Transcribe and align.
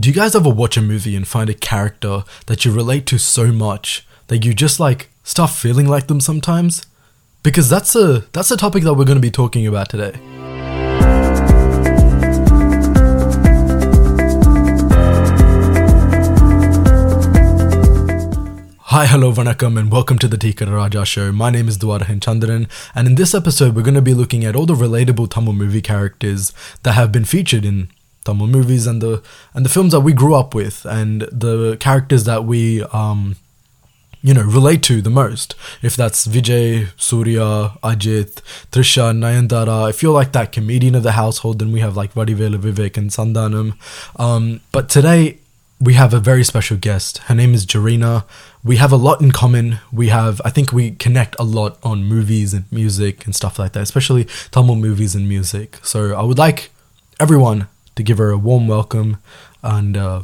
Do 0.00 0.08
you 0.08 0.14
guys 0.14 0.34
ever 0.34 0.48
watch 0.48 0.78
a 0.78 0.80
movie 0.80 1.14
and 1.14 1.28
find 1.28 1.50
a 1.50 1.54
character 1.54 2.24
that 2.46 2.64
you 2.64 2.72
relate 2.72 3.04
to 3.04 3.18
so 3.18 3.52
much 3.52 4.06
that 4.28 4.46
you 4.46 4.54
just 4.54 4.80
like 4.80 5.10
start 5.24 5.50
feeling 5.50 5.86
like 5.86 6.06
them 6.06 6.20
sometimes? 6.20 6.86
Because 7.42 7.68
that's 7.68 7.94
a 7.94 8.20
that's 8.32 8.50
a 8.50 8.56
topic 8.56 8.82
that 8.84 8.94
we're 8.94 9.04
going 9.04 9.18
to 9.18 9.20
be 9.20 9.30
talking 9.30 9.66
about 9.66 9.90
today. 9.90 10.12
Hi, 18.84 19.04
hello, 19.04 19.32
vanakkam, 19.32 19.78
and 19.78 19.92
welcome 19.92 20.18
to 20.18 20.28
the 20.28 20.38
Tika 20.38 20.64
Raja 20.64 21.04
show. 21.04 21.30
My 21.30 21.50
name 21.50 21.68
is 21.68 21.76
Dwarahan 21.76 22.20
Chandran, 22.20 22.70
and 22.94 23.06
in 23.06 23.16
this 23.16 23.34
episode, 23.34 23.76
we're 23.76 23.82
going 23.82 23.92
to 23.92 24.00
be 24.00 24.14
looking 24.14 24.46
at 24.46 24.56
all 24.56 24.64
the 24.64 24.74
relatable 24.74 25.30
Tamil 25.30 25.52
movie 25.52 25.82
characters 25.82 26.54
that 26.84 26.92
have 26.92 27.12
been 27.12 27.26
featured 27.26 27.66
in 27.66 27.90
Tamil 28.24 28.46
movies 28.46 28.86
and 28.86 29.00
the 29.00 29.22
and 29.54 29.64
the 29.64 29.70
films 29.70 29.92
that 29.92 30.00
we 30.00 30.12
grew 30.12 30.34
up 30.34 30.54
with, 30.54 30.84
and 30.84 31.22
the 31.22 31.76
characters 31.80 32.24
that 32.24 32.44
we 32.44 32.82
um, 32.84 33.36
you 34.22 34.34
know, 34.34 34.42
relate 34.42 34.82
to 34.82 35.00
the 35.00 35.10
most. 35.10 35.54
If 35.82 35.96
that's 35.96 36.26
Vijay, 36.26 36.88
Surya, 36.96 37.72
Ajit, 37.82 38.42
Trisha, 38.70 39.14
Nayanthara, 39.16 39.88
if 39.88 40.02
you're 40.02 40.12
like 40.12 40.32
that 40.32 40.52
comedian 40.52 40.94
of 40.94 41.02
the 41.02 41.12
household, 41.12 41.58
then 41.58 41.72
we 41.72 41.80
have 41.80 41.96
like 41.96 42.12
Vadivelu 42.14 42.58
Vivek 42.58 42.96
and 42.96 43.10
Santhanam. 43.10 43.74
Um, 44.16 44.60
but 44.72 44.88
today 44.90 45.38
we 45.80 45.94
have 45.94 46.12
a 46.12 46.20
very 46.20 46.44
special 46.44 46.76
guest. 46.76 47.18
Her 47.18 47.34
name 47.34 47.54
is 47.54 47.64
Jarina. 47.64 48.24
We 48.62 48.76
have 48.76 48.92
a 48.92 48.96
lot 48.96 49.22
in 49.22 49.32
common. 49.32 49.78
We 49.90 50.08
have, 50.08 50.42
I 50.44 50.50
think 50.50 50.70
we 50.72 50.90
connect 50.90 51.34
a 51.38 51.42
lot 51.42 51.78
on 51.82 52.04
movies 52.04 52.52
and 52.52 52.70
music 52.70 53.24
and 53.24 53.34
stuff 53.34 53.58
like 53.58 53.72
that, 53.72 53.80
especially 53.80 54.24
Tamil 54.50 54.76
movies 54.76 55.14
and 55.14 55.26
music. 55.26 55.78
So 55.82 56.14
I 56.14 56.22
would 56.22 56.36
like 56.36 56.70
everyone 57.18 57.68
to 58.00 58.04
give 58.04 58.18
her 58.18 58.30
a 58.30 58.38
warm 58.38 58.66
welcome 58.66 59.18
and 59.62 59.96
uh, 59.96 60.22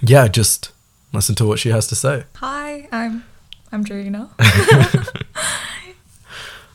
yeah, 0.00 0.28
just 0.28 0.70
listen 1.12 1.34
to 1.34 1.44
what 1.46 1.58
she 1.58 1.70
has 1.70 1.88
to 1.88 1.96
say. 1.96 2.24
Hi, 2.36 2.88
I'm 2.92 3.24
I'm 3.72 3.84
Jarina. 3.84 4.30
I 4.38 5.02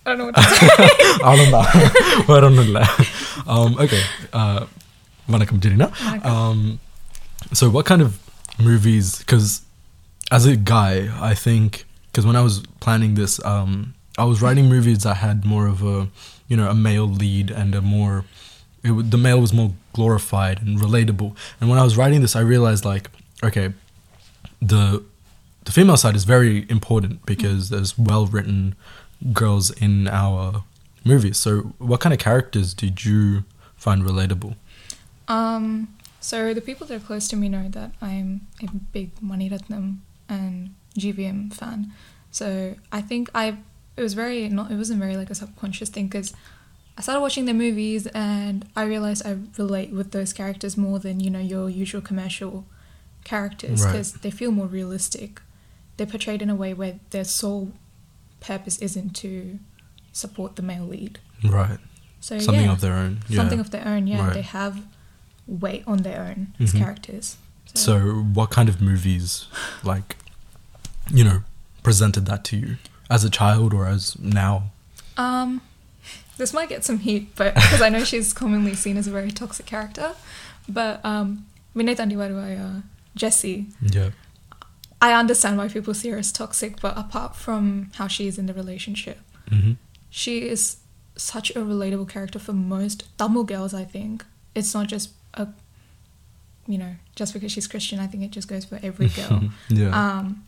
don't 0.06 0.18
know 0.18 0.26
what 0.26 0.36
to 0.36 0.42
say. 0.42 0.68
I 1.24 2.40
don't 2.42 2.74
know. 2.74 2.84
um, 3.48 3.78
okay. 3.80 4.02
Uh, 4.34 4.66
Vanakkam, 5.30 5.60
Jarina. 5.60 6.26
Um, 6.26 6.80
so, 7.54 7.70
what 7.70 7.86
kind 7.86 8.02
of 8.02 8.20
movies? 8.60 9.20
Because 9.20 9.62
as 10.32 10.46
a 10.46 10.58
guy, 10.58 11.10
I 11.22 11.34
think 11.34 11.86
because 12.12 12.26
when 12.26 12.36
I 12.36 12.42
was 12.42 12.62
planning 12.82 13.16
this, 13.16 13.44
um, 13.46 13.94
I 14.18 14.26
was 14.26 14.42
writing 14.42 14.68
movies 14.68 15.04
that 15.04 15.16
had 15.16 15.46
more 15.46 15.68
of 15.68 15.82
a 15.84 16.10
you 16.50 16.58
know 16.58 16.70
a 16.70 16.76
male 16.76 17.08
lead 17.08 17.52
and 17.52 17.74
a 17.74 17.82
more 17.82 18.26
it, 18.84 19.12
the 19.12 19.18
male 19.18 19.40
was 19.40 19.54
more 19.54 19.74
glorified 19.94 20.62
and 20.62 20.80
relatable 20.80 21.36
and 21.60 21.70
when 21.70 21.80
I 21.80 21.84
was 21.84 21.98
writing 21.98 22.22
this 22.22 22.36
I 22.36 22.42
realized 22.42 22.86
like 22.86 23.10
okay 23.44 23.74
the 24.62 25.04
the 25.66 25.72
female 25.72 25.98
side 25.98 26.16
is 26.16 26.24
very 26.24 26.66
important 26.70 27.26
because 27.26 27.70
there's 27.70 27.98
well 27.98 28.26
written 28.26 28.76
girls 29.34 29.72
in 29.72 30.08
our 30.08 30.64
movies. 31.04 31.38
So, 31.38 31.74
what 31.78 32.00
kind 32.00 32.14
of 32.14 32.20
characters 32.20 32.74
did 32.74 33.06
you 33.06 33.44
find 33.76 34.04
relatable? 34.04 34.56
Um, 35.28 35.96
so 36.20 36.54
the 36.54 36.62
people 36.62 36.88
that 36.88 36.96
are 36.96 37.06
close 37.06 37.28
to 37.30 37.36
me 37.36 37.50
know 37.50 37.70
that 37.70 37.92
I'm 38.02 38.48
a 38.62 38.68
big 38.92 39.12
Mani 39.22 39.50
Ratnam 39.50 39.98
and 40.28 40.74
GVM 40.98 41.54
fan. 41.54 41.94
So 42.32 42.76
I 42.92 43.02
think 43.02 43.30
I 43.34 43.58
it 43.96 44.02
was 44.02 44.14
very 44.14 44.50
not 44.50 44.72
it 44.72 44.76
wasn't 44.76 45.00
very 45.00 45.16
like 45.18 45.30
a 45.30 45.36
subconscious 45.36 45.90
thing 45.90 46.08
because 46.08 46.34
I 47.00 47.02
started 47.02 47.22
watching 47.22 47.46
their 47.46 47.56
movies 47.56 48.08
and 48.08 48.66
I 48.76 48.84
realized 48.84 49.26
I 49.26 49.38
relate 49.58 49.92
with 49.92 50.12
those 50.12 50.34
characters 50.34 50.76
more 50.76 51.00
than 51.00 51.22
you 51.22 51.30
know 51.30 51.40
your 51.40 51.70
usual 51.70 52.02
commercial 52.02 52.66
characters 53.24 53.82
Right. 53.82 53.94
because 53.94 54.12
they 54.14 54.30
feel 54.32 54.52
more 54.52 54.68
realistic. 54.68 55.42
They're 55.96 56.06
portrayed 56.08 56.42
in 56.42 56.50
a 56.50 56.56
way 56.56 56.74
where 56.74 57.00
their 57.12 57.24
sole 57.24 57.72
purpose 58.42 58.78
isn't 58.80 59.16
to 59.18 59.60
support 60.12 60.58
the 60.58 60.62
male 60.62 60.84
lead. 60.86 61.20
Right, 61.42 61.80
So 62.20 62.38
something 62.40 62.66
yeah, 62.66 62.72
of 62.74 62.82
their 62.82 62.94
own. 62.96 63.20
Yeah. 63.30 63.38
something 63.38 63.62
of 63.62 63.72
their 63.72 63.88
own. 63.88 64.06
Yeah, 64.06 64.26
Right. 64.26 64.34
they 64.34 64.42
have 64.42 64.84
weight 65.48 65.84
on 65.88 66.00
their 66.00 66.22
own 66.22 66.54
as 66.60 66.74
Mhm. 66.74 66.80
characters. 66.80 67.38
so, 67.76 68.00
what 68.34 68.50
kind 68.50 68.68
of 68.68 68.82
movies, 68.82 69.46
like, 69.84 70.18
you 71.14 71.24
know, 71.24 71.44
presented 71.84 72.26
that 72.26 72.44
to 72.44 72.58
you 72.58 72.78
as 73.10 73.24
a 73.24 73.30
child 73.30 73.74
or 73.74 73.86
as 73.88 74.18
now? 74.20 74.72
um, 75.18 75.62
this 76.40 76.54
might 76.54 76.70
get 76.70 76.84
some 76.84 76.98
heat, 77.00 77.24
but 77.36 77.54
because 77.54 77.82
I 77.82 77.90
know 77.90 78.04
she's 78.12 78.34
commonly 78.34 78.74
seen 78.74 78.98
as 78.98 79.06
a 79.08 79.12
very 79.12 79.30
toxic 79.32 79.66
character, 79.68 80.16
but 80.68 81.00
um, 81.06 81.46
Vinay 81.76 81.96
Tandiwaru, 81.96 82.36
uh, 82.60 82.82
Jessie, 83.16 83.68
Yeah. 83.82 84.10
I 85.02 85.14
understand 85.14 85.58
why 85.58 85.68
people 85.70 85.94
see 85.94 86.10
her 86.10 86.18
as 86.18 86.32
toxic, 86.32 86.82
but 86.82 86.98
apart 86.98 87.36
from 87.36 87.92
how 87.96 88.08
she 88.08 88.28
is 88.28 88.38
in 88.40 88.46
the 88.48 88.54
relationship, 88.54 89.20
hmm 89.50 89.74
she 90.12 90.50
is 90.50 90.78
such 91.16 91.52
a 91.52 91.60
relatable 91.60 92.10
character 92.10 92.40
for 92.40 92.54
most 92.54 93.04
Tamil 93.20 93.44
girls. 93.44 93.74
I 93.76 93.84
think 93.96 94.26
it's 94.56 94.74
not 94.74 94.88
just 94.88 95.12
a, 95.36 95.46
you 96.66 96.78
know, 96.80 96.96
just 97.16 97.32
because 97.34 97.52
she's 97.52 97.68
Christian. 97.68 98.00
I 98.00 98.08
think 98.08 98.24
it 98.24 98.32
just 98.32 98.48
goes 98.48 98.66
for 98.66 98.80
every 98.82 99.08
girl. 99.20 99.50
yeah. 99.70 99.92
um, 99.94 100.44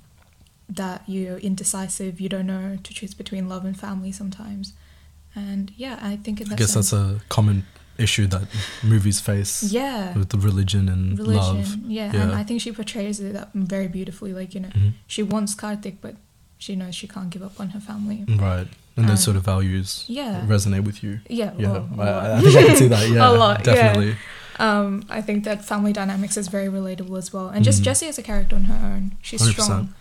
that 0.67 1.03
you're 1.07 1.37
indecisive, 1.37 2.19
you 2.19 2.27
don't 2.29 2.47
know 2.47 2.77
to 2.83 2.93
choose 2.93 3.13
between 3.13 3.47
love 3.47 3.65
and 3.65 3.77
family 3.79 4.11
sometimes. 4.11 4.73
And 5.35 5.71
yeah, 5.77 5.97
I 6.01 6.17
think 6.17 6.41
in 6.41 6.51
I 6.51 6.55
guess 6.55 6.73
that's 6.73 6.91
a 6.93 7.21
common 7.29 7.65
issue 7.97 8.25
that 8.27 8.43
movies 8.83 9.19
face 9.21 9.63
yeah, 9.63 10.17
with 10.17 10.29
the 10.29 10.37
religion 10.37 10.89
and 10.89 11.17
religion, 11.17 11.57
love. 11.57 11.77
yeah. 11.85 12.15
And 12.15 12.31
I 12.33 12.43
think 12.43 12.61
she 12.61 12.71
portrays 12.71 13.19
it 13.19 13.33
that 13.33 13.49
very 13.53 13.87
beautifully. 13.87 14.33
Like 14.33 14.53
you 14.55 14.61
know, 14.61 14.69
Mhm. 14.69 14.93
she 15.07 15.23
wants 15.23 15.55
Karthik, 15.55 15.97
but 16.01 16.15
she 16.57 16.75
knows 16.75 16.95
she 16.95 17.07
can't 17.07 17.29
give 17.29 17.43
up 17.43 17.59
on 17.59 17.69
her 17.69 17.79
family. 17.79 18.25
Right. 18.27 18.67
And 18.97 19.07
those 19.07 19.19
Um, 19.19 19.25
sort 19.33 19.37
of 19.37 19.43
values 19.45 20.03
Yeah, 20.07 20.45
resonate 20.47 20.83
with 20.83 21.01
you. 21.03 21.21
yeah, 21.29 21.53
Yeah, 21.57 21.85
well, 21.95 22.19
I. 22.19 22.37
I 22.37 22.41
think 22.41 22.55
I 22.57 22.63
can 22.67 22.75
see 22.75 22.87
that. 22.95 23.09
Yeah, 23.09 23.29
A 23.29 23.31
lot, 23.31 23.59
yeah. 23.65 23.73
definitely. 23.73 24.15
Um, 24.59 25.05
I 25.09 25.21
think 25.21 25.45
that 25.45 25.63
family 25.65 25.93
dynamics 25.93 26.35
is 26.37 26.49
very 26.49 26.67
relatable 26.67 27.17
as 27.17 27.31
well. 27.33 27.47
And 27.47 27.63
just 27.63 27.79
Mhm. 27.81 27.85
Jessie 27.85 28.07
as 28.07 28.17
a 28.19 28.21
character 28.23 28.55
on 28.57 28.65
her 28.65 28.75
own, 28.85 29.13
she's 29.21 29.41
100%. 29.41 29.63
strong. 29.63 29.93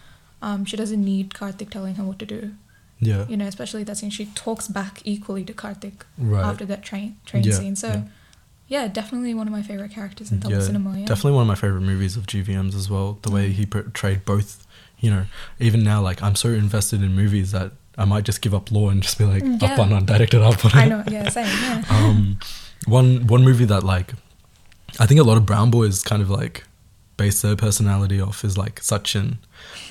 Um, 0.43 0.65
she 0.65 0.77
doesn't 0.77 1.03
need 1.05 1.31
Karthik 1.35 1.71
telling 1.71 1.95
her 1.95 2.05
what 2.05 2.19
to 2.19 2.27
do. 2.27 2.53
Yeah, 3.01 3.27
You 3.29 3.37
know, 3.37 3.47
especially 3.47 3.83
that 3.85 3.97
scene, 3.97 4.11
she 4.11 4.27
talks 4.35 4.69
back 4.69 5.01
equally 5.05 5.45
to 5.45 5.53
Karthik 5.55 6.03
right. 6.19 6.45
after 6.45 6.65
that 6.67 6.83
train 6.83 7.17
train 7.25 7.45
Yeah, 7.45 7.55
scene. 7.55 7.75
So, 7.77 7.89
yeah. 7.89 8.03
yeah. 8.69 8.89
definitely 8.89 9.33
one 9.35 9.47
of 9.47 9.53
my 9.53 9.63
favorite 9.63 9.91
characters 9.93 10.31
in 10.31 10.41
Tamil 10.41 10.59
Yeah, 10.59 10.65
cinema. 10.67 10.99
Yeah, 10.99 11.07
Definitely 11.07 11.33
one 11.33 11.43
of 11.43 11.49
my 11.49 11.55
favorite 11.55 11.81
movies 11.93 12.17
of 12.19 12.27
GVM's 12.27 12.75
as 12.75 12.91
well. 12.91 13.19
The 13.23 13.31
way 13.31 13.49
Mm. 13.49 13.53
he 13.55 13.67
portrayed 13.67 14.25
both, 14.25 14.67
you 14.99 15.11
know, 15.11 15.25
even 15.59 15.83
now, 15.83 16.03
like 16.03 16.23
I'm 16.23 16.37
so 16.37 16.49
invested 16.51 17.03
in 17.03 17.15
movies 17.17 17.53
that 17.53 17.73
I 17.97 18.05
might 18.05 18.25
just 18.25 18.41
give 18.43 18.55
up 18.55 18.71
law 18.71 18.89
and 18.91 19.03
just 19.03 19.17
be 19.19 19.25
like, 19.25 19.43
Mm, 19.43 19.63
up 19.63 19.79
yeah. 19.79 19.97
on 19.97 20.05
directed 20.07 20.43
up 20.43 20.63
on 20.65 20.73
I 20.75 20.87
know. 20.87 21.03
Yeah, 21.11 21.29
same. 21.31 21.47
Yeah. 21.47 21.85
um, 21.91 22.39
one 22.87 23.27
one 23.27 23.43
movie 23.45 23.65
that 23.67 23.83
like 23.83 24.13
I 24.99 25.07
think 25.07 25.21
a 25.21 25.25
lot 25.25 25.37
of 25.37 25.45
brown 25.47 25.71
boys 25.71 26.03
kind 26.03 26.21
of 26.23 26.29
like 26.31 26.65
base 27.21 27.43
their 27.43 27.55
personality 27.55 28.19
off 28.19 28.45
is 28.45 28.57
like 28.57 28.81
Sachin. 28.81 29.37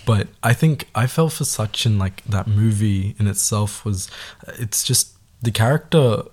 But 0.03 0.29
I 0.41 0.53
think 0.53 0.89
I 0.95 1.05
felt 1.05 1.33
for 1.33 1.43
Sachin 1.43 1.99
like 1.99 2.23
that 2.23 2.47
movie 2.47 3.15
in 3.19 3.27
itself 3.27 3.85
was 3.85 4.09
it's 4.57 4.83
just 4.83 5.13
the 5.39 5.51
character 5.51 6.23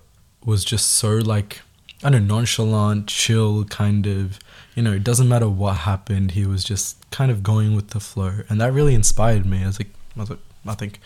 was 0.43 0.65
just 0.65 0.87
so 0.93 1.17
like 1.17 1.61
I 2.03 2.09
don't 2.09 2.25
know 2.25 2.35
nonchalant, 2.35 3.05
chill 3.07 3.63
kind 3.65 4.07
of 4.07 4.39
you 4.73 4.81
know, 4.81 4.93
it 4.93 5.03
doesn't 5.03 5.27
matter 5.27 5.47
what 5.47 5.77
happened, 5.91 6.31
he 6.31 6.47
was 6.47 6.63
just 6.63 6.97
kind 7.11 7.29
of 7.29 7.43
going 7.43 7.75
with 7.75 7.89
the 7.89 7.99
flow. 7.99 8.39
And 8.49 8.59
that 8.59 8.73
really 8.73 8.95
inspired 8.95 9.45
me 9.45 9.61
as 9.61 9.79
a 9.79 9.85
as 10.19 10.31
a 10.31 10.39
I 10.65 10.73
think 10.73 10.99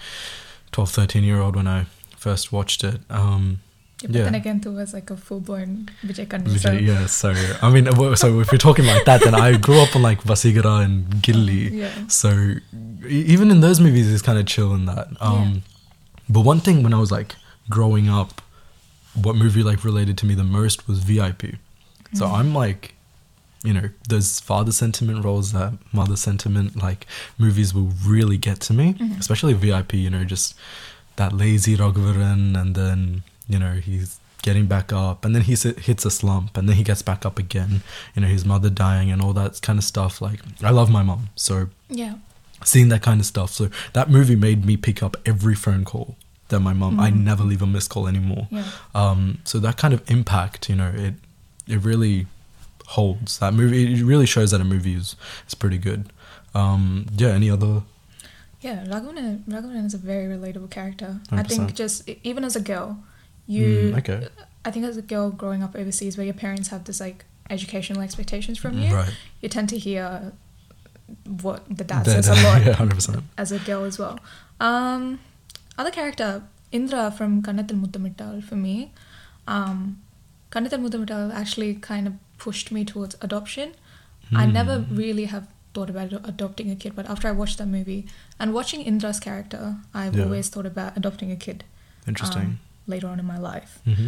12, 0.72 0.90
13 0.90 1.23
year 1.25 1.41
old 1.41 1.58
when 1.58 1.68
I 1.68 1.88
first 2.16 2.53
watched 2.53 2.85
it. 2.85 3.02
Um 3.09 3.59
Yeah, 4.01 4.07
but 4.07 4.16
Yeah. 4.17 4.23
then 4.25 4.35
again, 4.35 4.59
there 4.62 4.72
was 4.72 4.94
like 4.94 5.09
a 5.09 5.17
full 5.17 5.39
blown 5.39 5.89
Vijay 6.06 6.28
Kannada. 6.28 6.59
so- 6.59 6.72
yeah, 6.72 7.06
so 7.06 7.34
I 7.62 7.69
mean, 7.69 7.85
so 8.16 8.39
if 8.39 8.51
we're 8.51 8.57
talking 8.57 8.85
like 8.85 9.06
that, 9.06 9.22
then 9.23 9.35
I 9.35 9.57
grew 9.57 9.79
up 9.79 9.96
on 9.96 10.02
like 10.02 10.23
Vaseegara 10.23 10.84
and 10.84 11.05
Ghilli. 11.23 11.72
Yeah. 11.72 12.08
So 12.08 12.55
even 13.08 13.52
in 13.52 13.61
those 13.61 13.79
movies, 13.79 14.11
it's 14.11 14.22
kind 14.22 14.40
of 14.40 14.46
chill 14.46 14.73
in 14.73 14.85
that. 14.85 15.08
Um, 15.20 15.64
But 16.29 16.41
one 16.41 16.61
thing 16.61 16.81
when 16.84 16.93
I 16.93 16.99
was 16.99 17.11
like 17.11 17.35
growing 17.70 18.08
up, 18.09 18.41
what 19.14 19.35
movie 19.35 19.64
like 19.64 19.84
related 19.84 20.17
to 20.20 20.26
me 20.26 20.34
the 20.35 20.43
most 20.46 20.87
was 20.87 20.99
VIP. 20.99 21.58
So 22.14 22.26
Mm. 22.26 22.34
I'm 22.40 22.53
like, 22.53 22.93
you 23.64 23.73
know, 23.73 23.90
those 24.08 24.40
father 24.40 24.72
sentiment 24.72 25.23
roles 25.26 25.52
that 25.52 25.73
mother 25.93 26.16
sentiment 26.16 26.81
like 26.81 27.05
movies 27.37 27.73
will 27.76 27.91
really 28.05 28.37
get 28.37 28.59
to 28.61 28.73
me, 28.73 28.93
Mhm. 28.93 29.20
especially 29.20 29.53
VIP. 29.53 29.97
You 29.97 30.09
know, 30.09 30.23
just 30.23 30.55
that 31.17 31.34
lazy 31.34 31.76
Raghuvaran, 31.78 32.58
and 32.59 32.73
then 32.76 33.23
you 33.52 33.59
know 33.59 33.74
he's 33.74 34.20
getting 34.48 34.66
back 34.66 34.92
up, 34.92 35.24
and 35.26 35.36
then 35.36 35.44
he 35.44 35.56
hits 35.56 36.03
a 36.06 36.09
slump, 36.12 36.58
and 36.58 36.68
then 36.68 36.76
he 36.76 36.84
gets 36.84 37.03
back 37.03 37.26
up 37.28 37.38
again. 37.46 37.84
You 38.16 38.22
know, 38.24 38.28
his 38.28 38.44
mother 38.46 38.70
dying 38.72 39.12
and 39.12 39.22
all 39.22 39.34
that 39.34 39.62
kind 39.62 39.78
of 39.78 39.86
stuff. 39.86 40.22
Like 40.22 40.40
I 40.64 40.72
love 40.72 40.90
my 40.90 41.03
mom, 41.03 41.30
so 41.36 41.70
Yeah. 41.90 42.16
seeing 42.64 42.90
that 42.90 43.02
kind 43.03 43.20
of 43.20 43.26
stuff. 43.26 43.52
So 43.52 43.70
that 43.94 44.09
movie 44.09 44.36
made 44.36 44.66
me 44.66 44.78
pick 44.78 45.03
up 45.03 45.16
every 45.26 45.56
phone 45.56 45.84
call 45.86 46.16
that 46.50 46.59
my 46.59 46.74
mom. 46.74 47.00
I 47.00 47.09
Mhm. 47.12 47.24
never 47.24 47.44
leave 47.44 47.62
a 47.62 47.68
missed 47.68 47.90
call 47.90 48.08
anymore. 48.08 48.48
Yeah. 48.52 48.66
Um, 48.96 49.38
so 49.44 49.59
that 49.59 49.78
kind 49.78 49.94
of 49.94 50.02
impact, 50.09 50.70
you 50.70 50.76
know, 50.76 50.92
it 51.08 51.16
it 51.68 51.80
really 51.84 52.28
holds. 52.88 53.38
That 53.40 53.53
movie 53.53 53.94
it 53.94 54.03
really 54.03 54.26
shows 54.26 54.52
that 54.52 54.59
a 54.62 54.66
movie 54.76 54.96
is 54.96 55.16
is 55.48 55.53
pretty 55.53 55.78
good. 55.78 56.02
Um, 56.53 57.06
yeah. 57.16 57.30
Any 57.30 57.50
other? 57.50 57.84
Yeah, 58.62 58.86
Raghunan, 58.86 59.44
Raghunan 59.48 59.86
is 59.86 59.94
a 59.94 59.98
very 59.98 60.26
relatable 60.36 60.70
character. 60.70 61.20
I 61.32 61.36
100%. 61.38 61.48
think 61.50 61.76
just 61.76 62.08
even 62.24 62.44
as 62.44 62.56
a 62.56 62.59
girl, 62.62 62.98
you. 63.47 63.91
Mm, 63.93 63.97
okay. 63.99 64.28
I 64.66 64.72
think 64.72 64.85
as 64.85 64.97
a 64.97 65.02
girl 65.02 65.32
growing 65.32 65.64
up 65.64 65.76
overseas, 65.76 66.17
where 66.17 66.26
your 66.26 66.34
parents 66.35 66.70
have 66.70 66.84
this 66.85 66.99
like 66.99 67.26
educational 67.49 68.02
expectations 68.02 68.58
from 68.58 68.78
you, 68.78 68.93
Right. 68.96 69.14
you 69.41 69.49
tend 69.49 69.70
to 69.70 69.78
hear 69.78 70.34
what 71.41 71.66
the 71.70 71.84
dad 71.84 72.05
Then- 72.05 72.23
says 72.23 72.28
a 72.40 72.43
lot 72.47 72.64
yeah, 72.66 72.73
hundred 72.73 72.96
percent. 72.96 73.23
as 73.38 73.52
a 73.52 73.59
girl 73.59 73.84
as 73.84 73.97
well. 73.99 74.20
Um, 74.59 75.20
other 75.78 75.91
character 75.91 76.43
Indra 76.72 77.11
from 77.11 77.41
Kannathil 77.41 77.82
Muthamittal 77.84 78.43
for 78.43 78.55
me. 78.55 78.91
Um, 79.47 80.02
Kannathil 80.52 80.79
Muthamittal 80.88 81.34
actually 81.34 81.76
kind 81.76 82.08
of 82.08 82.14
pushed 82.38 82.72
me 82.72 82.85
towards 82.85 83.16
adoption. 83.22 83.73
I 84.34 84.46
Hmm. 84.46 84.53
never 84.53 84.85
really 84.90 85.26
have 85.26 85.47
thought 85.73 85.90
about 85.90 86.14
adopting 86.14 86.72
a 86.72 86.76
kid, 86.76 86.96
but 86.96 87.09
after 87.09 87.28
I 87.28 87.32
watched 87.32 87.58
that 87.58 87.67
movie 87.67 88.05
and 88.40 88.53
watching 88.53 88.82
Indra's 88.82 89.20
character, 89.20 89.78
I've 89.93 90.16
Yeah. 90.16 90.23
always 90.26 90.47
thought 90.49 90.66
about 90.66 90.96
adopting 90.96 91.32
a 91.32 91.35
kid 91.35 91.64
Interesting. 92.08 92.41
um, 92.41 92.59
later 92.87 93.07
on 93.07 93.19
in 93.19 93.25
my 93.25 93.37
life. 93.37 93.79
hmm 93.85 94.07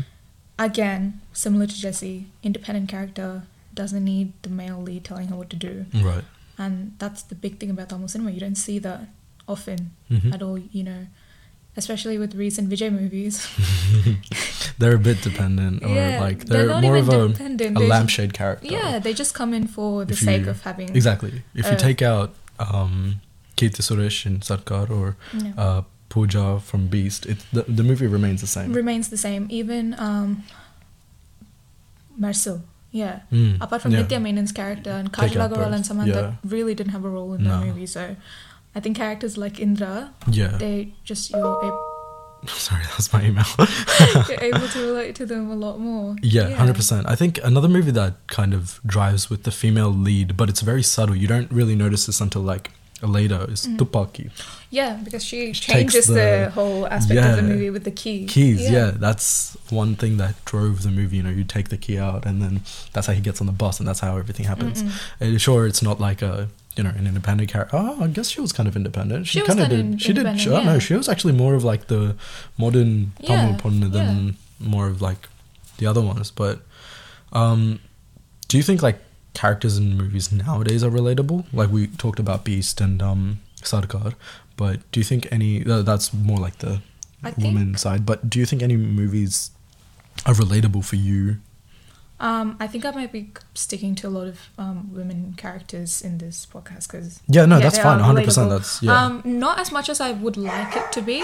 Again, 0.59 1.19
similar 1.33 1.65
to 1.65 1.73
Jessie, 1.73 2.27
independent 2.43 2.87
character 2.87 3.43
doesn't 3.73 4.03
need 4.03 4.33
the 4.43 4.49
male 4.49 4.79
lead 4.81 5.03
telling 5.03 5.27
her 5.29 5.35
what 5.35 5.49
to 5.49 5.55
do. 5.55 5.85
Right. 5.93 6.23
And 6.59 6.93
that's 6.99 7.23
the 7.23 7.33
big 7.35 7.59
thing 7.59 7.71
about 7.71 7.89
Tamil 7.89 8.07
cinema. 8.07 8.29
You 8.31 8.39
don't 8.39 8.55
see 8.67 8.77
that 8.79 9.07
often 9.47 9.91
Mhm. 10.11 10.31
at 10.31 10.43
all, 10.43 10.59
you 10.59 10.83
know, 10.83 11.07
especially 11.75 12.19
with 12.19 12.35
recent 12.35 12.69
Vijay 12.69 12.91
movies. 12.93 13.47
they're 14.77 14.95
a 14.95 14.99
bit 14.99 15.21
dependent, 15.23 15.83
or 15.83 15.89
Yeah, 15.89 16.19
like 16.21 16.45
they're 16.45 16.59
they're, 16.59 16.67
not 16.67 16.83
more 16.83 16.97
even 16.97 17.09
of 17.15 17.39
a, 17.39 17.43
a 17.43 17.49
they 17.57 17.69
just- 17.69 17.89
lampshade 17.89 18.33
character. 18.33 18.67
yeah, 18.67 18.99
they 18.99 19.13
just 19.13 19.33
come 19.33 19.53
in 19.55 19.65
for 19.67 20.05
the 20.05 20.13
If 20.13 20.19
sake 20.19 20.43
you- 20.43 20.51
of 20.51 20.61
having. 20.61 20.89
Exactly. 20.95 21.41
If 21.55 21.65
you 21.71 21.77
take 21.77 22.01
out 22.01 22.35
um, 22.59 23.21
Keerthy 23.57 23.81
Suresh 23.81 24.25
in 24.27 24.39
Sarkar 24.41 24.89
or 24.89 25.15
Yeah. 25.33 25.53
uh, 25.57 25.81
Pooja 26.13 26.59
from 26.59 26.85
Beast, 26.93 27.25
it 27.25 27.39
the, 27.51 27.63
the 27.63 27.81
movie 27.81 28.05
remains 28.05 28.39
the 28.41 28.45
same. 28.47 28.71
Remains 28.71 29.09
the 29.09 29.17
same. 29.17 29.47
Even 29.49 29.95
um, 29.97 30.43
Mersal. 32.19 32.61
Yeah. 32.91 33.21
Mm, 33.31 33.59
Apart 33.59 33.81
from 33.81 33.91
yeah. 33.93 34.03
Nithya 34.03 34.21
Menen's 34.21 34.51
character 34.51 34.91
and 34.91 35.11
Take 35.11 35.31
Kajal 35.31 35.41
out 35.41 35.51
Agarwal 35.51 35.73
and 35.73 35.83
Samantha 35.83 36.37
yeah. 36.43 36.49
really 36.51 36.75
didn't 36.75 36.91
have 36.91 37.03
a 37.03 37.09
role 37.09 37.33
in 37.33 37.41
No. 37.43 37.59
the 37.59 37.65
movie. 37.65 37.87
So 37.87 38.15
I 38.75 38.79
think 38.79 38.95
characters 38.95 39.37
like 39.39 39.59
Indra, 39.59 40.13
Yeah. 40.29 40.57
they 40.57 40.93
just 41.03 41.31
you're, 41.31 41.65
ab- 41.65 41.79
Sorry, 42.49 42.83
that's 42.91 43.11
my 43.11 43.23
email. 43.25 43.45
you're 44.29 44.43
able 44.53 44.67
to 44.67 44.79
relate 44.85 45.15
to 45.15 45.25
them 45.25 45.49
a 45.49 45.55
lot 45.55 45.79
more. 45.79 46.15
Yeah, 46.21 46.49
hundred 46.51 46.75
percent. 46.75 47.09
I 47.09 47.15
think 47.15 47.39
another 47.43 47.67
movie 47.69 47.89
that 47.91 48.13
kind 48.27 48.53
of 48.53 48.79
drives 48.85 49.31
with 49.31 49.41
the 49.43 49.51
female 49.51 49.89
lead, 49.89 50.37
but 50.37 50.47
it's 50.49 50.61
very 50.61 50.83
subtle. 50.83 51.15
You 51.15 51.27
don't 51.27 51.49
really 51.51 51.75
notice 51.75 52.05
this 52.05 52.21
until 52.21 52.43
like 52.43 52.69
later. 53.07 53.45
Is 53.51 53.67
Mm. 53.67 53.77
Tupaki 53.77 54.29
Yeah, 54.69 54.93
because 55.03 55.23
she 55.23 55.53
She 55.53 55.71
changes 55.73 56.07
the, 56.07 56.13
the- 56.13 56.51
whole 56.53 56.87
aspect 56.87 57.19
of 57.19 57.35
the 57.35 57.41
movie 57.43 57.69
with 57.69 57.83
the 57.83 57.91
key. 57.91 58.25
keys. 58.25 58.61
Yeah. 58.69 58.91
that's 58.91 59.55
one 59.69 59.95
thing 59.95 60.17
that 60.17 60.33
drove 60.45 60.81
the 60.83 60.89
movie. 60.89 61.17
You 61.17 61.23
know, 61.23 61.29
you 61.29 61.43
take 61.43 61.69
the 61.69 61.77
key 61.77 61.97
out, 61.99 62.25
and 62.25 62.41
then 62.41 62.61
that's 62.93 63.07
how 63.07 63.13
he 63.13 63.21
gets 63.21 63.39
on 63.41 63.47
the 63.47 63.53
bus, 63.53 63.79
and 63.79 63.87
that's 63.87 63.99
how 63.99 64.17
everything 64.17 64.45
happens. 64.45 64.83
Mm-mm. 64.83 65.39
Sure, 65.39 65.67
it's 65.67 65.81
not 65.83 65.99
like 65.99 66.21
a 66.21 66.47
you 66.75 66.83
know 66.83 66.89
an 66.97 67.05
independent 67.05 67.49
character. 67.51 67.77
Oh, 67.77 68.03
I 68.03 68.07
guess 68.07 68.29
she 68.29 68.41
was 68.41 68.51
kind 68.51 68.67
of 68.67 68.75
independent. 68.75 69.27
She 69.27 69.39
was 69.41 69.47
kind 69.47 69.59
of 69.59 69.69
did. 69.69 70.01
She 70.01 70.07
did. 70.13 70.25
independent, 70.25 70.47
Oh 70.57 70.63
no, 70.63 70.73
yeah. 70.73 70.79
she 70.79 70.93
was 70.95 71.07
actually 71.07 71.33
more 71.33 71.53
of 71.55 71.63
like 71.63 71.87
the 71.87 72.15
modern 72.57 73.11
Tamil 73.21 73.51
Yeah, 73.53 73.57
partner 73.57 73.87
than 73.89 74.37
more 74.59 74.87
of 74.87 75.01
like 75.01 75.29
the 75.77 75.85
other 75.85 76.01
ones. 76.01 76.31
But 76.31 76.61
um, 77.31 77.79
do 78.47 78.57
you 78.57 78.63
think 78.63 78.81
like 78.81 78.97
characters 79.33 79.77
in 79.77 79.97
movies 79.97 80.31
nowadays 80.31 80.83
are 80.83 80.89
relatable? 80.91 81.45
Like 81.53 81.69
we 81.69 81.87
talked 81.87 82.19
about 82.19 82.43
Beast 82.45 82.79
and 82.81 83.01
um, 83.01 83.39
Sarkar, 83.61 84.13
but 84.57 84.79
do 84.91 84.99
you 84.99 85.03
think 85.03 85.27
any 85.31 85.65
uh, 85.65 85.81
that's 85.81 86.13
more 86.13 86.37
like 86.37 86.59
the 86.59 86.81
I 87.23 87.31
think- 87.31 87.45
woman 87.45 87.75
side? 87.77 88.05
But 88.05 88.29
do 88.29 88.39
you 88.39 88.45
think 88.45 88.61
any 88.61 88.77
movies 88.77 89.51
are 90.25 90.33
relatable 90.33 90.85
for 90.85 90.95
you? 90.95 91.37
Um, 92.19 92.55
I 92.59 92.67
think 92.67 92.85
I 92.85 92.91
might 92.91 93.11
be 93.11 93.31
sticking 93.53 93.95
to 93.95 94.07
a 94.07 94.09
lot 94.09 94.27
of 94.27 94.39
um, 94.57 94.93
women 94.93 95.33
characters 95.35 96.01
in 96.01 96.19
this 96.19 96.45
podcast 96.45 96.87
because 96.89 97.19
Yeah, 97.27 97.45
no, 97.45 97.57
Yeah, 97.57 97.63
that's 97.63 97.79
fine. 97.79 97.99
are 97.99 98.13
100%. 98.13 98.49
That's 98.49 98.81
yeah. 98.81 99.05
um, 99.05 99.21
not 99.25 99.59
as 99.59 99.71
much 99.73 99.89
as 99.89 99.99
I 99.99 100.11
would 100.11 100.37
like 100.37 100.73
it 100.77 100.91
to 100.93 101.01
be, 101.01 101.21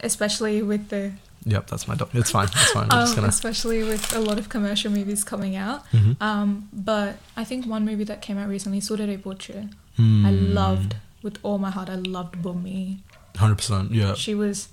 especially 0.00 0.60
with 0.62 0.88
the 0.88 1.12
yep, 1.44 1.66
that's 1.68 1.86
my 1.88 1.94
dog. 1.94 2.10
It's 2.14 2.30
fine. 2.30 2.46
It's 2.46 2.70
fine. 2.72 2.88
I'm 2.90 3.00
just 3.02 3.12
um, 3.12 3.16
gonna. 3.16 3.28
especially 3.28 3.82
with 3.82 4.14
a 4.14 4.20
lot 4.20 4.38
of 4.38 4.48
commercial 4.48 4.90
movies 4.90 5.24
coming 5.24 5.56
out. 5.56 5.84
Mhm. 5.92 6.20
Um, 6.20 6.68
but 6.72 7.16
I 7.36 7.44
think 7.44 7.66
one 7.66 7.84
movie 7.84 8.04
that 8.04 8.20
came 8.22 8.38
out 8.38 8.48
recently, 8.48 8.80
Soorarai 8.80 9.18
Pottru, 9.22 9.70
I 9.98 10.02
Hmm. 10.02 10.52
loved 10.54 10.96
with 11.22 11.38
all 11.42 11.58
my 11.58 11.70
heart. 11.70 11.88
I 11.90 11.96
loved 11.96 12.36
Bommi. 12.42 12.98
Hundred 13.36 13.56
percent. 13.56 13.90
Yeah. 13.92 14.14
She 14.14 14.34
was 14.34 14.68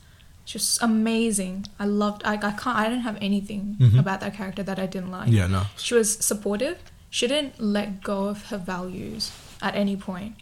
just 0.46 0.82
amazing. 0.84 1.66
I 1.80 1.86
loved. 1.86 2.22
I, 2.24 2.34
I 2.34 2.52
can't. 2.52 2.78
I 2.78 2.84
didn't 2.90 3.02
have 3.04 3.18
anything 3.22 3.78
Mhm. 3.80 3.98
about 4.00 4.20
that 4.22 4.34
character 4.36 4.62
that 4.64 4.78
I 4.80 4.86
didn't 4.86 5.12
like. 5.12 5.32
Yeah. 5.32 5.48
No. 5.48 5.64
She 5.78 5.94
was 5.96 6.18
supportive. 6.24 6.78
She 7.10 7.28
didn't 7.28 7.60
let 7.60 8.04
go 8.04 8.26
of 8.26 8.48
her 8.50 8.58
values 8.58 9.32
at 9.62 9.74
any 9.76 9.96
point, 9.96 10.36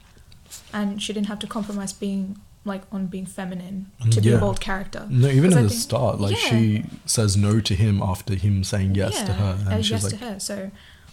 and 0.74 1.02
she 1.02 1.14
didn't 1.14 1.28
have 1.28 1.40
to 1.40 1.48
compromise 1.48 1.94
being 1.94 2.38
like 2.66 2.84
on 2.92 3.08
being 3.08 3.26
feminine 3.26 3.92
to 4.10 4.22
be 4.22 4.30
Yeah. 4.30 4.36
a 4.38 4.40
bold 4.40 4.60
character. 4.62 5.06
No, 5.10 5.28
even 5.28 5.52
at 5.54 5.60
I 5.60 5.62
the 5.64 5.70
think- 5.70 5.82
start, 5.82 6.20
like 6.22 6.36
Yeah. 6.44 6.50
she 6.50 6.86
says 7.06 7.36
no 7.36 7.60
to 7.60 7.76
him 7.76 8.02
after 8.02 8.36
him 8.36 8.64
saying 8.64 8.96
yes 8.96 9.22
to 9.24 9.34
her, 9.34 9.58
and 9.60 9.68
uh, 9.74 9.78
she's 9.82 9.92
yes 9.92 10.04
like, 10.04 10.12
to 10.14 10.18
her. 10.26 10.40
So 10.40 10.72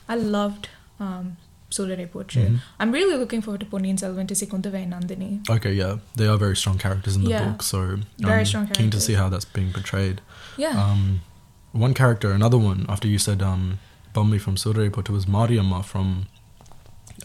I 0.08 0.14
loved 0.16 0.68
um, 1.00 1.36
Soorarai 1.70 2.06
Pottru. 2.08 2.46
Mhm. 2.46 2.60
I'm 2.78 2.92
really 2.92 3.16
looking 3.16 3.40
forward 3.42 3.60
to 3.60 3.66
Ponniyin 3.66 3.98
Selvan 3.98 4.26
to 4.28 4.76
and 4.76 4.92
Nandini. 4.92 5.48
okay, 5.48 5.72
yeah, 5.72 5.96
they 6.16 6.26
are 6.28 6.36
very 6.36 6.56
strong 6.56 6.78
characters 6.78 7.16
in 7.16 7.24
the 7.24 7.30
Yeah. 7.30 7.48
book, 7.48 7.62
so 7.62 7.98
Very 8.18 8.40
I'm 8.40 8.44
strong 8.46 8.66
keen 8.68 8.90
to 8.90 9.00
see 9.00 9.14
how 9.14 9.28
that's 9.28 9.44
being 9.46 9.72
portrayed. 9.72 10.20
Yeah. 10.58 10.70
Um, 10.84 11.22
one 11.72 11.94
character, 11.94 12.32
another 12.32 12.58
one. 12.58 12.84
After 12.88 13.08
you 13.08 13.18
said 13.18 13.40
um, 13.42 13.78
Bommi 14.14 14.38
from 14.40 14.56
Surreyput, 14.56 15.08
it 15.08 15.12
was 15.12 15.26
Mariamma 15.26 15.84
from 15.84 16.26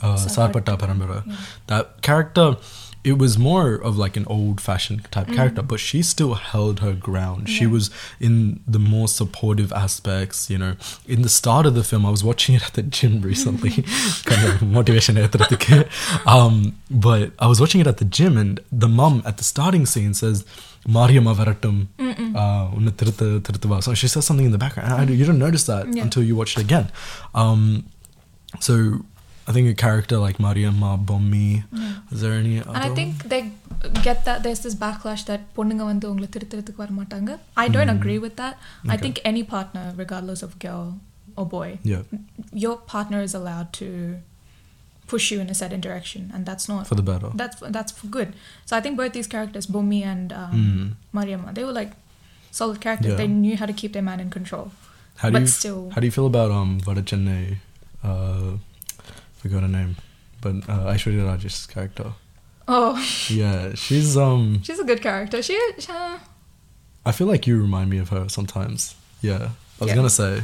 uh, 0.02 0.16
Sarpatta 0.16 0.78
Parambarai. 0.78 1.24
Yeah. 1.26 1.36
That 1.68 2.02
character, 2.02 2.58
it 3.06 3.20
was 3.20 3.38
more 3.38 3.76
of 3.76 3.98
like 3.98 4.18
an 4.18 4.26
old 4.26 4.60
fashioned 4.60 5.10
type 5.12 5.28
mm. 5.28 5.36
character, 5.36 5.62
but 5.62 5.80
she 5.80 6.02
still 6.02 6.34
held 6.34 6.80
her 6.80 6.94
ground. 6.94 7.48
Yeah. 7.48 7.56
She 7.56 7.68
was 7.68 7.92
in 8.20 8.62
the 8.68 8.80
more 8.80 9.08
supportive 9.08 9.72
aspects, 9.72 10.50
you 10.50 10.58
know. 10.58 10.76
In 11.08 11.22
the 11.22 11.30
start 11.30 11.68
of 11.68 11.76
the 11.76 11.84
film, 11.84 12.04
I 12.04 12.10
was 12.10 12.24
watching 12.24 12.56
it 12.56 12.64
at 12.66 12.74
the 12.74 12.82
gym 12.82 13.22
recently, 13.32 13.84
kind 14.24 14.48
of 14.48 14.64
motivation. 14.64 15.18
um, 16.26 16.76
but 16.90 17.32
I 17.38 17.46
was 17.46 17.62
watching 17.62 17.80
it 17.80 17.88
at 17.88 17.98
the 17.98 18.06
gym, 18.06 18.38
and 18.38 18.60
the 18.72 18.90
mum 18.90 19.22
at 19.24 19.38
the 19.38 19.44
starting 19.44 19.86
scene 19.86 20.16
says, 20.16 20.44
Mariam 20.88 21.26
Avaratum 21.26 21.88
uh, 22.36 23.82
So 23.82 23.94
she 23.94 24.08
says 24.08 24.26
something 24.26 24.46
in 24.46 24.52
the 24.52 24.58
background. 24.58 24.92
I, 24.92 25.04
you 25.14 25.26
don't 25.26 25.40
notice 25.40 25.66
that 25.66 25.94
yeah. 25.94 26.04
until 26.04 26.24
you 26.24 26.36
watch 26.36 26.58
it 26.58 26.62
again. 26.62 26.92
Um, 27.34 27.90
so 28.60 29.02
I 29.49 29.53
think 29.55 29.69
a 29.69 29.77
character 29.85 30.17
like 30.25 30.37
Mariamma 30.47 30.91
Bommi. 31.09 31.47
Is 32.15 32.21
there 32.23 32.35
any 32.43 32.55
other? 32.61 32.73
And 32.75 32.83
I 32.87 32.91
think 32.99 33.13
they 33.33 33.41
get 34.07 34.19
that 34.27 34.39
there's 34.45 34.61
this 34.67 34.77
backlash 34.85 35.23
that 35.31 35.43
பொண்ணுங்க 35.57 35.85
வந்து 35.93 36.07
உங்களை 36.11 36.29
திருத்துறதுக்கு 36.35 36.83
வர 36.85 36.93
மாட்டாங்க. 36.99 37.31
I 37.63 37.69
don't 37.77 37.93
agree 37.99 38.19
with 38.27 38.35
that. 38.43 38.55
I 38.57 38.95
Okay. 38.95 38.99
think 39.05 39.17
any 39.31 39.43
partner, 39.55 39.85
regardless 40.03 40.43
of 40.47 40.53
girl 40.67 40.85
or 41.39 41.47
boy, 41.57 41.69
Yeah, 41.93 42.03
your 42.65 42.77
partner 42.95 43.21
is 43.29 43.35
allowed 43.41 43.71
to 43.81 43.89
push 45.13 45.27
you 45.33 45.39
in 45.45 45.49
a 45.55 45.59
certain 45.63 45.83
direction, 45.87 46.23
and 46.35 46.43
that's 46.49 46.67
not 46.73 46.83
for 46.91 46.99
the 47.01 47.07
better. 47.13 47.31
that's 47.43 47.57
that's 47.77 47.93
for 48.01 48.09
good. 48.19 48.29
So 48.69 48.73
I 48.79 48.81
think 48.85 48.95
both 49.01 49.13
these 49.19 49.31
characters, 49.35 49.67
Bumi 49.77 50.01
and 50.13 50.29
um, 50.43 50.55
Mm. 50.61 50.87
Mariamma, 51.19 51.51
they 51.57 51.65
were 51.69 51.77
like 51.81 51.93
solid 52.61 52.79
characters. 52.87 53.13
Yeah. 53.15 53.21
They 53.23 53.29
knew 53.43 53.57
how 53.63 53.67
to 53.67 53.77
keep 53.83 53.93
their 53.97 54.07
man 54.11 54.21
in 54.27 54.31
control. 54.39 54.67
How 55.23 55.29
do 55.31 55.35
but 55.37 55.43
you 55.47 55.53
still, 55.61 55.81
how 55.95 56.01
do 56.03 56.07
you 56.07 56.17
feel 56.19 56.29
about 56.35 56.51
um 56.59 56.73
Vadachenne? 56.89 57.37
Uh, 58.11 58.51
forgot 59.50 59.62
her 59.62 59.68
name, 59.68 59.96
but 60.42 60.56
uh, 60.68 60.90
Aishwarya 60.92 61.24
Rajesh's 61.24 61.68
character. 61.68 62.14
oh, 62.68 62.98
Yeah, 63.30 63.74
she's 63.76 64.18
um. 64.18 64.62
she's 64.64 64.80
a 64.80 64.84
good 64.84 65.02
character. 65.02 65.42
She, 65.44 65.54
she 65.78 65.92
uh, 65.92 66.18
I 67.06 67.12
feel 67.12 67.28
like 67.28 67.46
you 67.46 67.62
remind 67.62 67.90
me 67.92 68.00
of 68.00 68.10
her 68.10 68.28
sometimes. 68.30 68.96
Yeah, 69.22 69.50
I 69.80 69.84
was 69.84 69.90
Yeah. 69.90 69.96
gonna 69.96 70.10
say, 70.10 70.42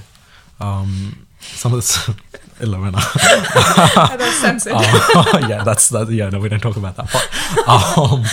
um, 0.59 1.25
some 1.39 1.73
of 1.73 1.79
the. 1.81 2.15
Eleven. 2.61 2.91
that's 2.93 4.35
censored. 4.35 4.73
Oh, 4.75 5.45
yeah, 5.49 5.63
that's 5.63 5.89
that. 5.89 6.09
Yeah, 6.11 6.29
no, 6.29 6.39
we 6.39 6.47
don't 6.47 6.59
talk 6.61 6.77
about 6.77 6.95
that 6.97 7.07
part. 7.09 7.27
Um, 7.67 8.23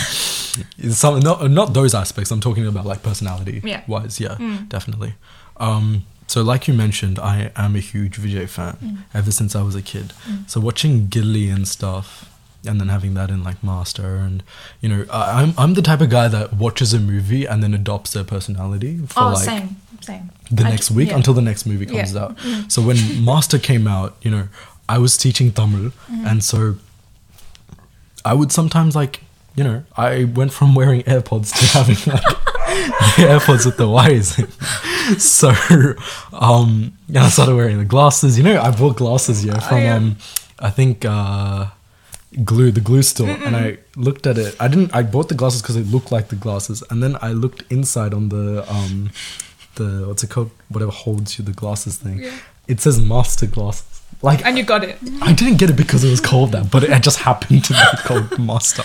some 0.91 1.19
not 1.21 1.49
not 1.49 1.73
those 1.73 1.95
aspects. 1.95 2.29
I'm 2.29 2.39
talking 2.41 2.67
about 2.67 2.85
like 2.85 3.01
personality 3.01 3.61
Yeah. 3.63 3.81
wise. 3.87 4.19
Yeah, 4.19 4.35
Mm. 4.37 4.69
definitely. 4.69 5.15
Um, 5.57 6.05
so 6.31 6.37
like 6.51 6.63
you 6.69 6.73
mentioned, 6.85 7.17
I 7.33 7.35
am 7.65 7.71
a 7.75 7.83
huge 7.91 8.15
Vijay 8.23 8.47
fan 8.55 8.75
Mm. 8.83 8.97
ever 9.19 9.31
since 9.39 9.51
I 9.59 9.61
was 9.69 9.75
a 9.75 9.81
kid. 9.91 10.07
So 10.51 10.55
watching 10.69 10.93
Ghilli 11.13 11.45
and 11.55 11.63
stuff, 11.67 12.07
and 12.69 12.75
then 12.79 12.89
having 12.89 13.13
that 13.19 13.29
in 13.35 13.39
like 13.49 13.59
Master, 13.71 14.09
and 14.25 14.37
you 14.81 14.89
know, 14.91 15.01
I, 15.19 15.21
I'm 15.41 15.51
I'm 15.61 15.73
the 15.79 15.85
type 15.89 16.01
of 16.05 16.09
guy 16.17 16.27
that 16.35 16.47
watches 16.65 16.93
a 16.93 16.99
movie 17.13 17.43
and 17.51 17.57
then 17.63 17.73
adopts 17.81 18.11
their 18.15 18.25
personality 18.35 18.93
for 19.13 19.21
oh, 19.23 19.29
like 19.37 19.45
same. 19.53 19.69
same. 20.09 20.25
the 20.59 20.65
I- 20.65 20.69
next 20.73 20.91
week 20.91 21.09
yeah. 21.09 21.17
until 21.19 21.33
the 21.39 21.45
next 21.51 21.65
movie 21.71 21.85
comes 21.93 22.13
Yeah. 22.13 22.21
out. 22.23 22.31
So 22.75 22.77
when 22.87 22.97
Master 23.31 23.57
came 23.69 23.85
out, 23.97 24.11
you 24.25 24.31
know, 24.35 24.45
I 24.95 24.97
was 25.05 25.17
teaching 25.25 25.51
Tamil, 25.59 25.85
Mm-hmm. 25.91 26.27
and 26.29 26.43
so 26.51 26.57
I 28.25 28.33
would 28.33 28.51
sometimes 28.51 28.95
like, 28.95 29.21
you 29.59 29.65
know, 29.67 29.79
I 30.09 30.23
went 30.39 30.51
from 30.57 30.69
wearing 30.79 31.01
AirPods 31.13 31.49
to 31.59 31.63
having 31.77 31.99
like 32.13 32.23
AirPods 33.31 33.63
with 33.67 33.77
the 33.83 33.89
wires. 33.97 34.29
so, 35.21 35.49
um, 36.49 36.69
yeah, 37.13 37.25
I 37.25 37.29
started 37.29 37.55
wearing 37.55 37.77
the 37.83 37.89
glasses. 37.95 38.31
You 38.37 38.43
know, 38.47 38.57
I 38.67 38.71
bought 38.79 38.95
glasses, 39.03 39.37
yeah, 39.47 39.59
from 39.67 39.77
Oh, 39.77 39.81
yeah. 39.81 39.95
um, 39.97 40.05
I 40.59 40.69
think 40.77 40.95
uh, 41.17 41.67
glue, 42.51 42.71
the 42.71 42.85
glue 42.89 43.03
store, 43.11 43.29
and 43.45 43.53
I 43.65 43.67
looked 44.07 44.25
at 44.31 44.37
it. 44.37 44.55
I 44.59 44.67
didn't. 44.71 44.91
I 44.99 45.03
bought 45.03 45.27
the 45.33 45.35
glasses 45.41 45.61
because 45.61 45.77
it 45.83 45.87
looked 45.95 46.11
like 46.15 46.25
the 46.29 46.39
glasses, 46.45 46.83
and 46.89 46.97
then 47.03 47.13
I 47.21 47.31
looked 47.43 47.61
inside 47.77 48.13
on 48.19 48.29
the 48.35 48.47
um, 48.77 48.95
the 49.75 49.87
what's 50.07 50.23
it 50.23 50.29
called? 50.29 50.51
Whatever 50.73 50.91
holds 51.03 51.37
you 51.37 51.43
the 51.51 51.57
glasses 51.63 51.97
thing. 51.97 52.17
Yeah. 52.23 52.37
It 52.73 52.79
says 52.81 52.95
master 53.15 53.47
glasses. 53.57 53.88
Like 54.21 54.45
And 54.45 54.57
you 54.57 54.65
got 54.65 54.83
it. 54.83 54.97
I 55.21 55.31
didn't 55.33 55.57
get 55.57 55.69
it 55.69 55.77
because 55.77 56.03
it 56.03 56.09
was 56.09 56.19
called 56.19 56.51
that, 56.51 56.69
but 56.69 56.83
it 56.83 57.03
just 57.03 57.19
happened 57.19 57.63
to 57.65 57.73
be 57.73 57.79
called 58.03 58.37
Master. 58.37 58.83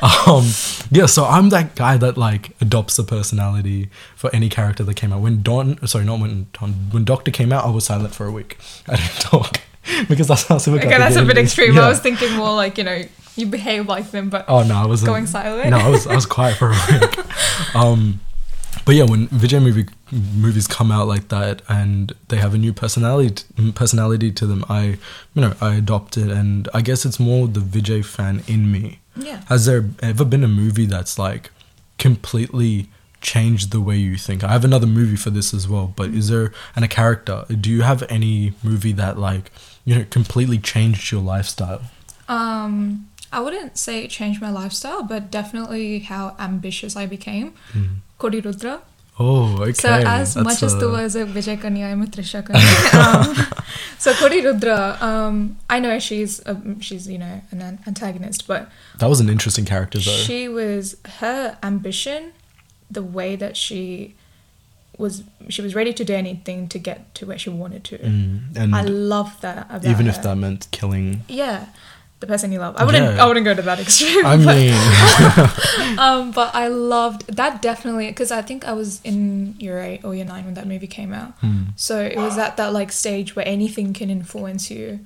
Um, 0.00 0.44
yeah, 0.92 1.06
so 1.06 1.24
I'm 1.24 1.48
that 1.48 1.74
guy 1.74 1.96
that 1.96 2.16
like 2.16 2.54
adopts 2.60 2.96
the 2.96 3.02
personality 3.02 3.90
for 4.14 4.30
any 4.34 4.48
character 4.48 4.84
that 4.84 4.94
came 4.94 5.12
out. 5.12 5.22
When 5.22 5.42
Don, 5.42 5.84
sorry, 5.88 6.04
not 6.04 6.20
when 6.20 6.46
Don, 6.52 6.72
when 6.92 7.04
Doctor 7.04 7.32
came 7.32 7.52
out, 7.52 7.64
I 7.64 7.70
was 7.70 7.84
silent 7.84 8.14
for 8.14 8.26
a 8.26 8.32
week. 8.32 8.58
I 8.88 8.96
didn't 8.96 9.20
talk 9.20 9.60
because 10.08 10.28
that's 10.28 10.46
how 10.46 10.58
super. 10.58 10.78
Okay, 10.78 10.98
that's 10.98 11.16
a 11.16 11.24
bit 11.24 11.36
extreme. 11.38 11.74
Yeah. 11.74 11.86
I 11.86 11.88
was 11.88 12.00
thinking 12.00 12.32
more 12.36 12.54
like 12.54 12.78
you 12.78 12.84
know 12.84 13.02
you 13.34 13.46
behave 13.46 13.88
like 13.88 14.12
them, 14.12 14.30
but 14.30 14.44
Oh 14.46 14.62
no, 14.62 14.74
I 14.76 14.86
was 14.86 15.02
Going 15.02 15.26
silent? 15.26 15.70
No, 15.70 15.78
I 15.78 15.88
was 15.88 16.06
I 16.06 16.14
was 16.14 16.26
quiet 16.26 16.56
for 16.56 16.68
a 16.70 16.78
week. 16.92 17.18
Um, 17.74 18.20
but 18.84 18.94
yeah, 18.94 19.04
when 19.04 19.28
Vijay 19.28 19.62
movie 19.62 19.86
movies 20.10 20.66
come 20.66 20.90
out 20.90 21.06
like 21.06 21.28
that 21.28 21.62
and 21.68 22.12
they 22.28 22.36
have 22.38 22.54
a 22.54 22.58
new 22.58 22.72
personality 22.72 23.44
personality 23.74 24.32
to 24.32 24.46
them, 24.46 24.64
I 24.68 24.98
you 25.34 25.42
know 25.42 25.54
I 25.60 25.74
adopt 25.76 26.16
it, 26.16 26.30
and 26.30 26.68
I 26.74 26.80
guess 26.80 27.04
it's 27.04 27.20
more 27.20 27.46
the 27.48 27.60
Vijay 27.60 28.04
fan 28.04 28.42
in 28.46 28.70
me. 28.72 29.00
yeah. 29.16 29.42
Has 29.48 29.66
there 29.66 29.84
ever 30.02 30.24
been 30.24 30.44
a 30.44 30.48
movie 30.48 30.86
that's 30.86 31.18
like 31.18 31.50
completely 31.98 32.88
changed 33.20 33.70
the 33.70 33.80
way 33.80 33.96
you 33.96 34.16
think? 34.16 34.42
I 34.42 34.48
have 34.52 34.64
another 34.64 34.86
movie 34.86 35.16
for 35.16 35.30
this 35.30 35.52
as 35.52 35.68
well, 35.68 35.92
but 35.94 36.10
is 36.10 36.28
there 36.28 36.52
and 36.74 36.84
a 36.84 36.88
character? 36.88 37.44
Do 37.48 37.70
you 37.70 37.82
have 37.82 38.02
any 38.08 38.54
movie 38.62 38.92
that 38.94 39.18
like 39.18 39.50
you 39.84 39.94
know 39.94 40.04
completely 40.10 40.58
changed 40.58 41.12
your 41.12 41.20
lifestyle? 41.20 41.82
Um, 42.28 43.09
I 43.32 43.40
wouldn't 43.40 43.78
say 43.78 44.04
it 44.04 44.10
changed 44.10 44.40
my 44.40 44.50
lifestyle, 44.50 45.02
but 45.02 45.30
definitely 45.30 46.00
how 46.00 46.34
ambitious 46.38 46.96
I 46.96 47.06
became. 47.06 47.54
Kodi 48.18 48.44
Rudra. 48.44 48.82
Oh, 49.18 49.58
okay. 49.62 49.72
So 49.74 49.88
as 49.90 50.34
That's 50.34 50.44
much 50.44 50.62
as 50.62 50.72
a- 50.74 50.80
tu 50.80 50.90
was 50.90 51.14
a 51.14 51.24
Vijay 51.26 51.60
Kanya, 51.60 51.86
I'm 51.86 52.02
a 52.02 52.06
Trisha 52.06 52.40
Kanya. 52.44 52.64
um, 53.00 53.46
so 53.98 54.12
Kodi 54.14 54.42
Rudra, 54.42 54.96
um, 55.00 55.58
I 55.68 55.78
know 55.78 55.98
she's 55.98 56.40
a, 56.46 56.60
she's 56.80 57.06
you 57.06 57.18
know 57.18 57.42
an 57.50 57.60
an- 57.60 57.78
antagonist, 57.86 58.46
but 58.48 58.70
That 58.98 59.08
was 59.08 59.20
an 59.20 59.28
interesting 59.28 59.64
character 59.66 59.98
though. 59.98 60.10
she 60.10 60.48
was 60.48 60.96
her 61.20 61.58
ambition, 61.62 62.32
the 62.90 63.02
way 63.02 63.36
that 63.36 63.56
she 63.58 64.14
was 64.98 65.22
she 65.48 65.60
was 65.62 65.74
ready 65.74 65.92
to 65.92 66.04
do 66.04 66.14
anything 66.14 66.66
to 66.68 66.78
get 66.78 67.14
to 67.16 67.26
where 67.26 67.38
she 67.38 67.50
wanted 67.50 67.84
to. 67.84 67.98
Mm, 67.98 68.56
and 68.56 68.74
I 68.74 68.82
love 68.82 69.40
that 69.42 69.66
about 69.70 69.84
even 69.84 70.06
if 70.08 70.16
her. 70.16 70.22
that 70.22 70.36
meant 70.36 70.66
killing. 70.72 71.24
yeah 71.28 71.66
the 72.20 72.26
person 72.26 72.52
you 72.52 72.58
love 72.58 72.74
i 72.76 72.84
wouldn't 72.84 73.16
Yeah. 73.16 73.22
i 73.24 73.26
wouldn't 73.26 73.44
go 73.44 73.54
to 73.54 73.62
that 73.62 73.80
extreme 73.84 74.24
I 74.26 74.36
but, 74.36 74.56
mean, 74.56 75.98
um 75.98 76.30
but 76.32 76.54
i 76.54 76.68
loved 76.68 77.26
that 77.36 77.62
definitely 77.62 78.08
because 78.08 78.30
i 78.30 78.42
think 78.42 78.66
i 78.66 78.72
was 78.72 79.00
in 79.04 79.54
year 79.58 79.78
8 79.80 80.04
or 80.04 80.14
year 80.14 80.24
9 80.24 80.44
when 80.44 80.54
that 80.54 80.66
movie 80.66 80.86
came 80.86 81.12
out 81.12 81.32
Hmm. 81.40 81.62
so 81.76 82.00
it 82.00 82.16
was 82.16 82.36
at 82.38 82.56
that 82.58 82.72
like 82.72 82.92
stage 82.92 83.34
where 83.34 83.46
anything 83.48 83.92
can 83.92 84.10
influence 84.10 84.70
you 84.70 85.00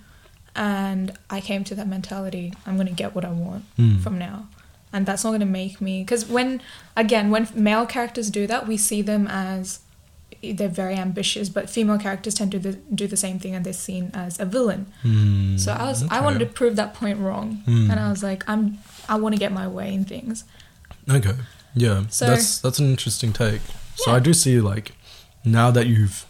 and 0.56 1.12
i 1.30 1.40
came 1.40 1.64
to 1.64 1.74
that 1.74 1.86
mentality 1.88 2.52
i'm 2.66 2.76
gonna 2.76 2.90
get 2.90 3.14
what 3.14 3.24
i 3.24 3.30
want 3.30 3.64
Hmm. 3.76 3.98
from 3.98 4.18
now 4.18 4.46
and 4.92 5.06
that's 5.06 5.24
not 5.24 5.32
gonna 5.32 5.46
make 5.46 5.80
me 5.80 6.02
because 6.02 6.26
when 6.26 6.60
again 6.96 7.30
when 7.30 7.48
male 7.54 7.86
characters 7.86 8.30
do 8.30 8.46
that 8.46 8.66
we 8.68 8.76
see 8.76 9.02
them 9.02 9.26
as 9.28 9.80
they're 10.52 10.68
very 10.68 10.94
ambitious 10.94 11.48
but 11.48 11.68
female 11.70 11.98
characters 11.98 12.34
tend 12.34 12.50
to 12.52 12.58
do 12.58 12.72
the, 12.72 12.78
do 12.94 13.06
the 13.06 13.16
same 13.16 13.38
thing 13.38 13.54
and 13.54 13.64
they're 13.64 13.72
seen 13.72 14.10
as 14.14 14.38
a 14.40 14.44
villain 14.44 14.86
Hmm, 15.02 15.56
so 15.56 15.72
I 15.72 15.84
was 15.84 16.02
I 16.10 16.20
wanted 16.20 16.38
to 16.40 16.46
prove 16.46 16.76
that 16.76 16.94
point 16.94 17.18
wrong, 17.18 17.62
Mm. 17.66 17.90
and 17.90 17.98
I 18.00 18.08
was 18.10 18.22
like, 18.22 18.42
I'm 18.48 18.78
I 19.08 19.14
want 19.16 19.34
to 19.34 19.38
get 19.38 19.52
my 19.52 19.66
way 19.68 19.92
in 19.94 20.04
things. 20.04 20.44
Okay, 21.10 21.34
yeah, 21.74 22.04
So- 22.08 22.26
that's 22.26 22.58
that's 22.58 22.78
an 22.78 22.86
interesting 22.90 23.32
take. 23.32 23.60
So 23.96 24.10
Yeah. 24.10 24.16
I 24.16 24.20
do 24.20 24.32
see 24.34 24.60
like 24.60 24.92
now 25.44 25.70
that 25.70 25.86
you've 25.86 26.24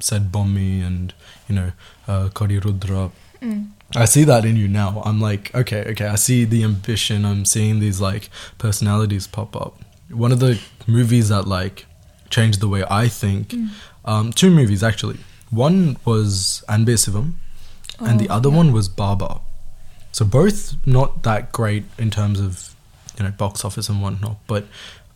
said 0.00 0.30
Bommi 0.32 0.84
and 0.86 1.12
you 1.48 1.54
know 1.54 1.70
uh, 2.08 2.28
Kari 2.34 2.58
Rudra, 2.58 3.10
Mm. 3.42 3.68
I 3.96 4.04
see 4.06 4.24
that 4.24 4.44
in 4.44 4.56
you 4.56 4.68
now. 4.68 5.00
I'm 5.06 5.20
like, 5.20 5.54
okay, 5.54 5.82
okay, 5.92 6.06
I 6.06 6.16
see 6.16 6.44
the 6.44 6.62
ambition. 6.64 7.24
I'm 7.24 7.44
seeing 7.44 7.78
these 7.80 8.00
like 8.00 8.28
personalities 8.58 9.26
pop 9.26 9.54
up. 9.56 9.74
One 10.10 10.32
of 10.32 10.40
the 10.40 10.58
movies 10.86 11.28
that 11.28 11.46
like 11.46 11.86
changed 12.30 12.60
the 12.60 12.68
way 12.68 12.84
I 12.90 13.08
think, 13.08 13.48
Mm. 13.50 13.68
um, 14.04 14.32
two 14.32 14.50
movies 14.50 14.82
actually. 14.82 15.18
One 15.50 15.96
was 16.04 16.62
Anbe 16.68 16.94
Sivam, 16.98 17.34
and 18.00 18.20
the 18.20 18.28
Oh, 18.28 18.36
other 18.36 18.50
yeah. 18.50 18.56
one 18.56 18.72
was 18.72 18.88
Baba. 18.88 19.40
So 20.12 20.24
both 20.24 20.74
not 20.86 21.22
that 21.22 21.52
great 21.52 21.84
in 21.98 22.10
terms 22.10 22.40
of 22.40 22.74
you 23.16 23.24
know 23.24 23.30
box 23.30 23.64
office 23.64 23.88
and 23.88 24.00
whatnot, 24.02 24.36
but 24.46 24.66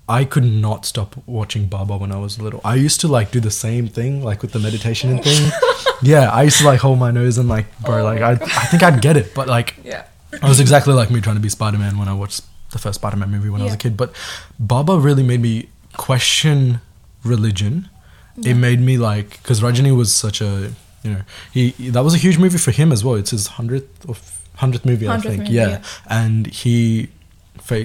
I 0.08 0.24
could 0.24 0.44
not 0.44 0.84
stop 0.84 1.14
watching 1.26 1.66
Baba 1.66 1.96
when 1.96 2.10
I 2.12 2.16
was 2.16 2.40
little. 2.40 2.60
I 2.64 2.74
used 2.74 3.00
to 3.02 3.08
like 3.08 3.30
do 3.30 3.40
the 3.40 3.50
same 3.50 3.88
thing, 3.88 4.22
like 4.24 4.42
with 4.42 4.52
the 4.52 4.58
meditation 4.58 5.10
and 5.10 5.22
thing. 5.22 5.52
yeah, 6.02 6.28
I 6.30 6.42
used 6.42 6.58
to 6.58 6.64
like 6.66 6.80
hold 6.80 6.98
my 6.98 7.10
nose 7.10 7.38
and 7.38 7.48
like, 7.48 7.66
bro, 7.80 8.00
Oh 8.00 8.04
like 8.04 8.20
I, 8.20 8.32
I 8.32 8.64
think 8.70 8.82
I'd 8.82 9.00
get 9.00 9.16
it, 9.16 9.34
but 9.34 9.46
like 9.48 9.76
Yeah. 9.84 10.04
I 10.42 10.48
was 10.48 10.60
exactly 10.60 10.94
like 10.94 11.10
me 11.10 11.20
trying 11.20 11.36
to 11.36 11.42
be 11.42 11.48
Spider 11.50 11.78
Man 11.78 11.98
when 11.98 12.08
I 12.08 12.14
watched 12.14 12.40
the 12.72 12.78
first 12.78 12.96
Spider 12.96 13.16
Man 13.16 13.30
movie 13.30 13.50
when 13.50 13.60
I 13.60 13.64
was 13.64 13.74
a 13.74 13.76
kid. 13.84 13.96
But 13.96 14.12
Baba 14.58 14.98
really 14.98 15.22
made 15.22 15.40
me 15.40 15.68
question 15.96 16.80
religion. 17.24 17.88
Yeah. 18.36 18.52
It 18.52 18.54
made 18.54 18.80
me 18.80 18.96
like 18.98 19.30
because 19.42 19.60
Rajini 19.60 19.94
was 19.96 20.14
such 20.14 20.40
a 20.40 20.72
you 21.02 21.10
know 21.12 21.22
he 21.52 21.70
that 21.90 22.02
was 22.02 22.14
a 22.14 22.18
huge 22.18 22.38
movie 22.38 22.58
for 22.58 22.70
him 22.70 22.92
as 22.92 23.04
well. 23.04 23.14
It's 23.16 23.30
his 23.30 23.46
hundredth 23.48 24.08
or 24.08 24.16
hundredth 24.56 24.84
movie, 24.84 25.08
I 25.08 25.18
think. 25.18 25.38
movie, 25.40 25.52
yeah. 25.52 25.68
yeah. 25.68 25.82
and 26.08 26.46
he 26.46 27.08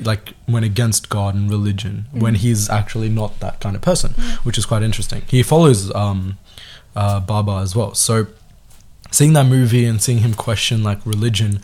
like 0.04 0.34
went 0.48 0.66
against 0.66 1.08
God 1.10 1.36
and 1.36 1.50
religion 1.50 2.06
when 2.12 2.34
Mm. 2.34 2.38
he's 2.38 2.70
actually 2.70 3.10
not 3.10 3.40
that 3.40 3.60
kind 3.60 3.76
of 3.76 3.82
person, 3.82 4.14
Yeah. 4.18 4.36
which 4.44 4.58
is 4.58 4.66
quite 4.66 4.84
interesting. 4.84 5.22
He 5.28 5.44
follows 5.44 5.94
um, 5.96 6.38
uh, 6.96 7.20
Baba 7.22 7.58
as 7.62 7.76
well, 7.76 7.94
so 7.94 8.28
seeing 9.12 9.34
that 9.34 9.46
movie 9.46 9.86
and 9.86 10.02
seeing 10.02 10.20
him 10.20 10.34
question 10.34 10.84
like 10.84 11.00
religion 11.06 11.62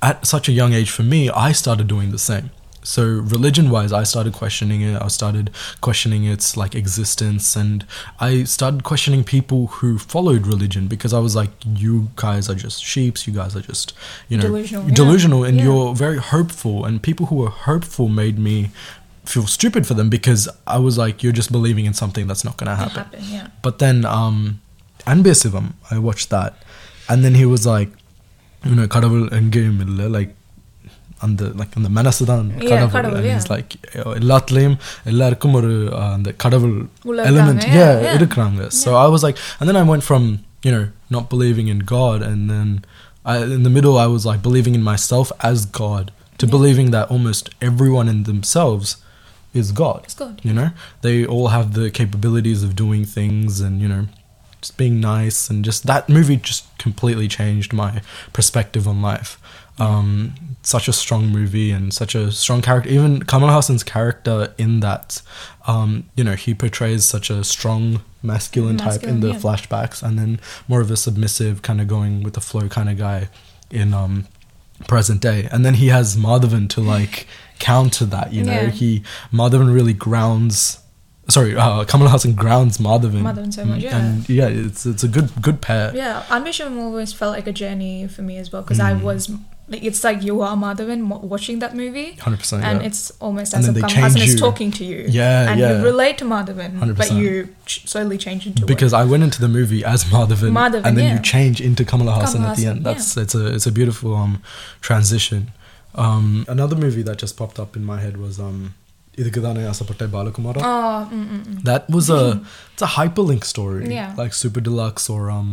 at 0.00 0.24
such 0.26 0.48
a 0.48 0.52
young 0.52 0.72
age 0.72 0.90
for 0.90 1.02
me 1.02 1.28
i 1.30 1.52
started 1.52 1.86
doing 1.86 2.10
the 2.10 2.18
same 2.18 2.50
so 2.85 3.03
religion 3.35 3.69
wise 3.69 3.91
i 3.93 4.03
started 4.11 4.33
questioning 4.33 4.81
it 4.81 4.99
i 4.99 5.07
started 5.07 5.51
questioning 5.81 6.23
its 6.25 6.57
like 6.61 6.73
existence 6.73 7.55
and 7.55 7.85
i 8.19 8.43
started 8.43 8.83
questioning 8.83 9.23
people 9.23 9.67
who 9.75 9.89
followed 10.13 10.47
religion 10.47 10.87
because 10.93 11.13
i 11.13 11.19
was 11.19 11.35
like 11.41 11.51
you 11.83 12.09
guys 12.15 12.49
are 12.49 12.55
just 12.55 12.83
sheeps 12.83 13.27
you 13.27 13.33
guys 13.41 13.55
are 13.55 13.61
just 13.61 13.93
you 14.29 14.37
know 14.37 14.47
Delusional, 14.47 14.87
yeah. 14.87 14.95
delusional 15.01 15.43
and 15.43 15.57
Yeah. 15.57 15.65
you're 15.65 15.93
very 16.05 16.17
hopeful 16.33 16.83
and 16.85 17.03
people 17.09 17.27
who 17.27 17.37
are 17.45 17.53
hopeful 17.69 18.07
made 18.23 18.39
me 18.47 18.55
feel 19.25 19.45
stupid 19.57 19.85
for 19.89 19.93
them 19.99 20.09
because 20.09 20.41
i 20.65 20.79
was 20.87 20.97
like 21.03 21.21
you're 21.21 21.37
just 21.41 21.51
believing 21.51 21.85
in 21.85 21.93
something 21.93 22.25
that's 22.25 22.43
not 22.49 22.57
going 22.57 22.69
to 22.73 22.77
It 22.79 22.83
happen 22.85 23.03
happened. 23.03 23.25
Yeah. 23.37 23.47
but 23.67 23.77
then 23.85 23.99
um 24.05 24.37
Anbesivam, 25.13 25.73
I 25.89 25.97
watched 25.97 26.29
that. 26.29 26.51
And 27.09 27.25
then 27.25 27.33
he 27.33 27.45
was 27.45 27.65
like, 27.65 27.89
you 28.63 28.75
know, 28.79 28.85
கடவுள் 28.95 29.23
எங்கேயும் 29.37 29.79
இல்ல 29.85 30.07
like 30.17 30.31
அந்த 31.25 31.43
like 31.59 31.73
அந்த 31.79 31.89
மனசுதான் 31.97 32.45
Yeah, 32.51 32.69
கடவுள் 32.69 32.93
கடவுள், 32.95 33.17
and 33.19 33.27
yeah. 33.29 33.35
he's 33.39 33.49
like 33.55 33.71
எல்லாத்துலயும் 34.19 34.77
எல்லாருக்கும் 35.11 35.57
ஒரு 35.59 35.71
uh, 35.99 36.07
அந்த 36.17 36.29
கடவுள் 36.43 36.75
உள்ள 37.09 37.19
element 37.31 37.59
இருக்காங்க, 37.61 37.81
yeah, 37.81 37.91
yeah, 37.97 38.05
yeah. 38.07 38.17
இருக்கிறாங்க 38.19 38.67
so 38.83 38.89
I 39.05 39.09
was 39.15 39.23
like 39.27 39.37
and 39.59 39.65
then 39.69 39.79
I 39.83 39.85
went 39.91 40.05
from 40.09 40.23
you 40.67 40.71
know 40.75 40.85
not 41.15 41.25
believing 41.33 41.67
in 41.73 41.79
God 41.97 42.19
and 42.29 42.41
then 42.53 42.67
I, 43.31 43.37
in 43.57 43.63
the 43.67 43.73
middle 43.77 43.95
I 44.05 44.09
was 44.15 44.23
like 44.29 44.41
believing 44.49 44.75
in 44.79 44.83
myself 44.93 45.27
as 45.51 45.59
God 45.83 46.05
to 46.39 46.45
Yeah. 46.45 46.53
believing 46.55 46.87
that 46.95 47.05
almost 47.15 47.43
everyone 47.69 48.07
in 48.13 48.19
themselves 48.31 48.89
is 49.61 49.67
God 49.83 49.99
It's 50.07 50.17
good. 50.23 50.37
you 50.47 50.53
know 50.59 50.69
they 51.05 51.15
all 51.33 51.47
have 51.57 51.67
the 51.79 51.85
capabilities 51.99 52.61
of 52.67 52.71
doing 52.83 53.03
things 53.17 53.49
and 53.65 53.75
you 53.83 53.89
know 53.93 54.03
just 54.66 54.76
being 54.76 55.00
nice 55.00 55.48
and 55.48 55.64
just 55.64 55.86
that 55.86 56.08
movie 56.08 56.36
just 56.36 56.64
completely 56.78 57.28
changed 57.28 57.72
my 57.72 58.02
perspective 58.32 58.88
on 58.88 59.00
life 59.00 59.38
um 59.78 60.34
such 60.62 60.88
a 60.88 60.92
strong 60.92 61.26
movie 61.28 61.70
and 61.70 61.94
such 61.94 62.14
a 62.16 62.32
strong 62.32 62.60
character 62.62 62.90
even 62.90 63.22
kamal 63.22 63.48
haasan's 63.48 63.84
character 63.84 64.52
in 64.58 64.80
that 64.80 65.22
um 65.68 66.04
you 66.16 66.24
know 66.24 66.34
he 66.34 66.52
portrays 66.54 67.04
such 67.04 67.30
a 67.30 67.44
strong 67.44 68.02
masculine, 68.22 68.76
type 68.76 69.04
in 69.04 69.20
the 69.20 69.28
yeah. 69.28 69.34
flashbacks 69.38 70.02
and 70.02 70.18
then 70.18 70.40
more 70.66 70.80
of 70.80 70.90
a 70.90 70.96
submissive 70.96 71.62
kind 71.62 71.80
of 71.80 71.86
going 71.86 72.24
with 72.24 72.34
the 72.34 72.40
flow 72.40 72.68
kind 72.68 72.88
of 72.88 72.98
guy 72.98 73.28
in 73.70 73.94
um 73.94 74.26
present 74.88 75.20
day 75.22 75.48
and 75.52 75.64
then 75.64 75.74
he 75.74 75.88
has 75.88 76.16
madhavan 76.16 76.68
to 76.68 76.80
like 76.80 77.28
counter 77.60 78.04
that 78.04 78.32
you 78.32 78.42
know 78.42 78.62
Yeah. 78.62 78.70
he 78.70 79.02
madhavan 79.32 79.72
really 79.72 79.92
grounds 79.92 80.80
sorry, 81.28 81.56
uh, 81.56 81.84
Kamal 81.84 82.08
Haasan 82.08 82.34
grounds 82.36 82.78
Madhavan. 82.78 83.22
Madhavan 83.22 83.52
so 83.52 83.64
much, 83.64 83.80
Mm, 83.80 83.82
yeah. 83.82 83.96
And 83.98 84.28
yeah, 84.28 84.46
it's 84.48 84.86
it's 84.86 85.04
a 85.04 85.08
good 85.08 85.30
good 85.42 85.60
pair. 85.60 85.92
Yeah, 85.94 86.22
Ambition 86.30 86.78
always 86.78 87.12
felt 87.12 87.34
like 87.36 87.46
a 87.46 87.52
journey 87.52 88.06
for 88.08 88.22
me 88.22 88.36
as 88.38 88.52
well 88.52 88.62
because 88.62 88.80
I 88.80 88.92
Mm. 88.94 89.02
was 89.02 89.30
like, 89.68 89.82
it's 89.82 90.04
like 90.04 90.22
you 90.22 90.40
are 90.42 90.56
Madhavan 90.56 91.00
watching 91.22 91.58
that 91.58 91.74
movie, 91.74 92.12
Hundred 92.20 92.38
percent. 92.38 92.62
and 92.64 92.80
Yeah. 92.80 92.86
it's 92.86 93.10
almost 93.20 93.52
as 93.54 93.66
if 93.66 93.74
they 93.74 93.80
Kamal 93.80 94.10
Haasan 94.10 94.22
is 94.24 94.36
talking 94.36 94.70
to 94.78 94.84
you. 94.84 95.06
Yeah, 95.08 95.50
and 95.50 95.58
yeah. 95.58 95.78
you 95.78 95.84
relate 95.84 96.18
to 96.18 96.24
Madhavan, 96.24 96.78
but 96.96 97.08
100%. 97.08 97.18
you 97.20 97.48
ch- 97.66 97.82
slowly 97.88 98.16
change 98.16 98.46
into 98.46 98.62
it. 98.62 98.66
because 98.66 98.92
I 98.92 99.02
went 99.04 99.24
into 99.24 99.40
the 99.40 99.48
movie 99.48 99.84
as 99.84 100.04
Madhavan, 100.04 100.52
Madhavan, 100.52 100.84
and 100.86 100.96
then 100.96 101.16
you 101.16 101.20
change 101.22 101.60
into 101.60 101.84
Kamala 101.84 102.12
Haasan 102.12 102.34
Kamal 102.34 102.50
at 102.50 102.56
the 102.58 102.66
end. 102.66 102.84
That's 102.84 103.16
it's 103.16 103.34
a 103.34 103.46
it's 103.56 103.66
a 103.66 103.72
beautiful 103.72 104.14
um 104.14 104.40
transition. 104.80 105.50
Um, 105.96 106.44
another 106.46 106.76
movie 106.76 107.02
that 107.02 107.16
just 107.18 107.36
popped 107.36 107.58
up 107.58 107.74
in 107.74 107.84
my 107.84 108.00
head 108.00 108.18
was 108.18 108.38
um 108.38 108.74
Idukadane 109.21 109.61
Asapatte 109.71 110.05
Balakumara. 110.15 110.61
Oh, 110.63 111.09
mm, 111.13 111.25
mm, 111.31 111.41
mm. 111.45 111.63
That 111.63 111.89
was 111.95 112.09
a 112.09 112.21
it's 112.73 112.81
a 112.81 112.91
hyperlink 112.97 113.43
story, 113.53 113.81
Yeah. 113.93 114.13
like 114.21 114.33
Super 114.33 114.61
Deluxe 114.67 115.07
or 115.15 115.21
um 115.37 115.49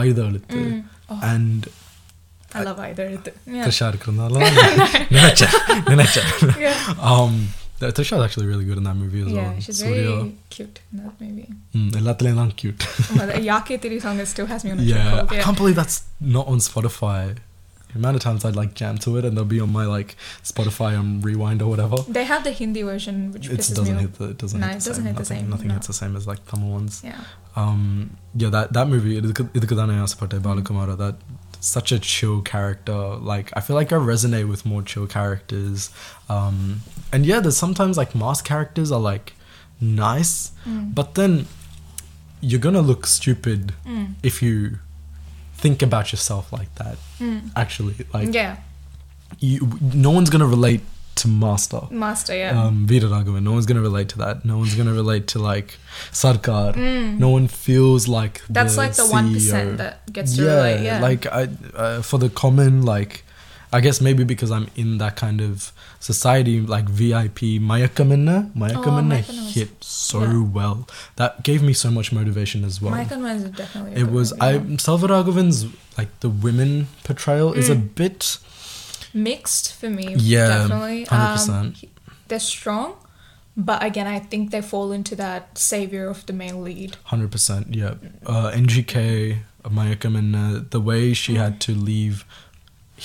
Aidalithu. 0.00 0.60
Mm. 0.64 0.84
Oh, 1.12 1.20
and 1.32 1.68
I 2.54 2.62
love 2.68 2.78
either. 2.88 3.06
of 3.16 3.22
the- 3.26 3.34
Yeah. 3.56 3.64
Trisha 3.66 3.86
இருக்கிறதுனால 3.92 4.34
நினைச்சேன் 5.16 5.54
நினைச்சேன் 5.92 6.28
yeah. 6.66 6.76
um 7.12 7.34
Trisha 7.96 8.14
is 8.18 8.22
actually 8.26 8.46
really 8.50 8.66
good 8.68 8.78
in 8.80 8.84
that 8.88 8.98
movie 9.00 9.22
as 9.24 9.30
Yeah, 9.36 9.48
well. 9.48 9.56
she's 9.64 9.78
Surya. 9.80 10.04
very 10.10 10.28
cute 10.54 10.76
in 10.90 10.98
that 11.00 11.14
movie. 11.22 11.48
Mm, 11.76 11.88
எல்லாத்துலயும் 12.00 12.38
தான் 12.42 12.52
cute. 12.60 12.84
Oh 13.08 13.16
my, 13.18 13.26
the 13.30 13.40
Yake 13.48 13.72
Tiri 13.82 13.98
song 14.04 14.18
is 14.24 14.28
still 14.34 14.48
has 14.52 14.62
me 14.66 14.70
on 14.74 14.78
a 14.84 14.86
yeah, 14.92 15.00
chokehold. 15.00 15.32
I 15.32 15.36
Yeah. 15.38 15.44
can't 15.46 15.58
believe 15.62 15.76
that's 15.82 15.98
not 16.36 16.46
on 16.52 16.60
Spotify. 16.68 17.18
the 17.91 17.97
amount 17.97 18.15
of 18.17 18.21
times 18.21 18.45
I'd 18.45 18.55
like 18.55 18.75
jam 18.75 18.97
to 18.99 19.17
it 19.17 19.25
and 19.25 19.35
they'll 19.35 19.45
be 19.45 19.59
on 19.59 19.71
my 19.71 19.85
like 19.85 20.15
Spotify 20.43 20.95
um 20.97 21.21
rewind 21.21 21.61
or 21.63 21.69
whatever. 21.69 21.97
They 22.07 22.23
have 22.25 22.43
the 22.43 22.51
Hindi 22.51 22.83
version, 22.83 23.31
which 23.31 23.47
It 23.49 23.57
doesn't 23.57 23.95
me 23.95 24.01
hit 24.03 24.13
the 24.13 24.25
it 24.29 24.37
doesn't 24.37 24.59
No, 24.59 24.67
hit 24.67 24.75
it 24.77 24.79
the 24.83 24.89
doesn't 24.89 25.03
same. 25.03 25.05
hit 25.05 25.15
the 25.15 25.19
nothing, 25.21 25.37
same, 25.39 25.49
nothing 25.49 25.67
no. 25.69 25.73
hits 25.73 25.87
the 25.87 25.93
same 25.93 26.15
as 26.15 26.27
like 26.27 26.45
Tamil 26.45 26.69
ones. 26.69 27.01
Yeah. 27.03 27.19
Um 27.55 28.11
yeah 28.35 28.49
that 28.49 28.73
that 28.73 28.87
movie 28.87 29.19
Idukadane 29.19 29.97
Asapatte 30.05 30.39
Balakumara 30.39 30.95
that 30.97 31.15
such 31.61 31.91
a 31.91 31.99
chill 31.99 32.41
character. 32.41 32.95
Like 33.31 33.51
I 33.57 33.61
feel 33.61 33.75
like 33.75 33.91
I 33.91 33.95
resonate 33.97 34.47
with 34.47 34.65
more 34.67 34.83
chill 34.83 35.07
characters. 35.07 35.89
Um 36.29 36.81
and 37.11 37.25
yeah, 37.25 37.39
there's 37.39 37.57
sometimes 37.57 37.97
like 37.97 38.13
mask 38.13 38.45
characters 38.45 38.91
are 38.91 38.99
like 38.99 39.33
nice, 39.81 40.51
Mm. 40.67 40.93
but 40.93 41.15
then 41.15 41.47
you're 42.41 42.59
gonna 42.59 42.81
look 42.81 43.05
stupid 43.07 43.73
Mm. 43.85 44.13
if 44.23 44.41
you 44.43 44.79
think 45.63 45.81
about 45.81 46.11
yourself 46.11 46.51
like 46.51 46.73
that. 46.75 46.97
Mm. 47.19 47.51
Actually, 47.55 47.95
like 48.13 48.33
yeah. 48.33 48.57
you, 49.39 49.77
no 49.81 50.11
one's 50.11 50.29
gonna 50.29 50.47
relate 50.47 50.81
to 51.15 51.27
Master. 51.27 51.81
Master, 51.91 52.35
yeah. 52.35 52.61
Um, 52.61 52.87
Veera 52.87 53.09
Raghavan. 53.09 53.43
No 53.43 53.51
one's 53.51 53.65
gonna 53.65 53.81
relate 53.81 54.09
to 54.09 54.17
that. 54.19 54.45
No 54.45 54.57
one's 54.57 54.75
gonna 54.75 54.93
relate 54.93 55.27
to 55.27 55.39
like 55.39 55.77
Sarkar. 56.11 56.73
Mm. 56.73 57.19
No 57.19 57.29
one 57.29 57.47
feels 57.47 58.07
like 58.07 58.41
That's 58.49 58.75
the 58.75 58.81
like 58.81 58.93
the 58.93 59.07
one 59.07 59.33
that 59.77 60.11
gets 60.11 60.35
to 60.35 60.43
yeah, 60.43 60.55
relate. 60.55 60.83
Yeah. 60.83 60.99
like 61.01 61.25
I 61.27 61.49
uh, 61.75 62.01
for 62.01 62.17
the 62.17 62.29
common 62.29 62.83
like. 62.83 63.23
I 63.71 63.81
guess 63.81 64.01
maybe 64.01 64.23
because 64.23 64.49
I'm 64.51 64.67
in 64.75 64.97
that 64.97 65.15
kind 65.15 65.41
of 65.41 65.71
society, 65.99 66.59
like 66.61 66.85
VIP, 66.89 67.59
Mayakkam 67.61 68.11
Enna, 68.11 68.49
Mayakaminna 68.55 68.83
Mayakkam 68.83 68.97
Enna 68.97 69.15
was- 69.17 69.53
hit 69.53 69.83
so 69.83 70.21
yeah. 70.23 70.43
well. 70.43 70.87
That 71.17 71.43
gave 71.43 71.61
me 71.61 71.73
so 71.73 71.91
much 71.91 72.11
motivation 72.11 72.63
as 72.65 72.81
well. 72.81 72.93
Mann 72.95 73.25
is 73.37 73.43
definitely. 73.51 73.91
a 73.91 73.95
It 73.95 74.05
good 74.05 74.11
was. 74.13 74.33
I 74.41 74.57
Selvaraghavan's 74.57 75.67
like 75.97 76.19
the 76.21 76.29
women 76.29 76.87
portrayal 77.03 77.53
is 77.53 77.69
a 77.69 77.75
Mm. 77.75 77.93
bit 77.95 78.37
mixed 79.13 79.73
for 79.75 79.89
me. 79.89 80.15
Yeah, 80.17 80.47
definitely. 80.67 81.05
100%. 81.05 81.49
Um, 81.49 81.73
he- 81.73 81.89
they're 82.27 82.39
strong, 82.39 82.93
but 83.57 83.83
again, 83.83 84.07
I 84.07 84.19
think 84.19 84.51
they 84.51 84.61
fall 84.61 84.91
into 84.91 85.15
that 85.15 85.57
savior 85.57 86.07
of 86.07 86.25
the 86.25 86.33
male 86.33 86.61
lead. 86.61 86.97
hundred 87.05 87.31
percent. 87.31 87.73
Yeah, 87.75 87.95
uh, 88.25 88.51
NGK 88.53 89.37
Mayakkam 89.65 90.15
Enna, 90.17 90.65
the 90.69 90.79
way 90.79 91.13
she 91.13 91.35
had 91.35 91.59
to 91.61 91.73
leave 91.73 92.23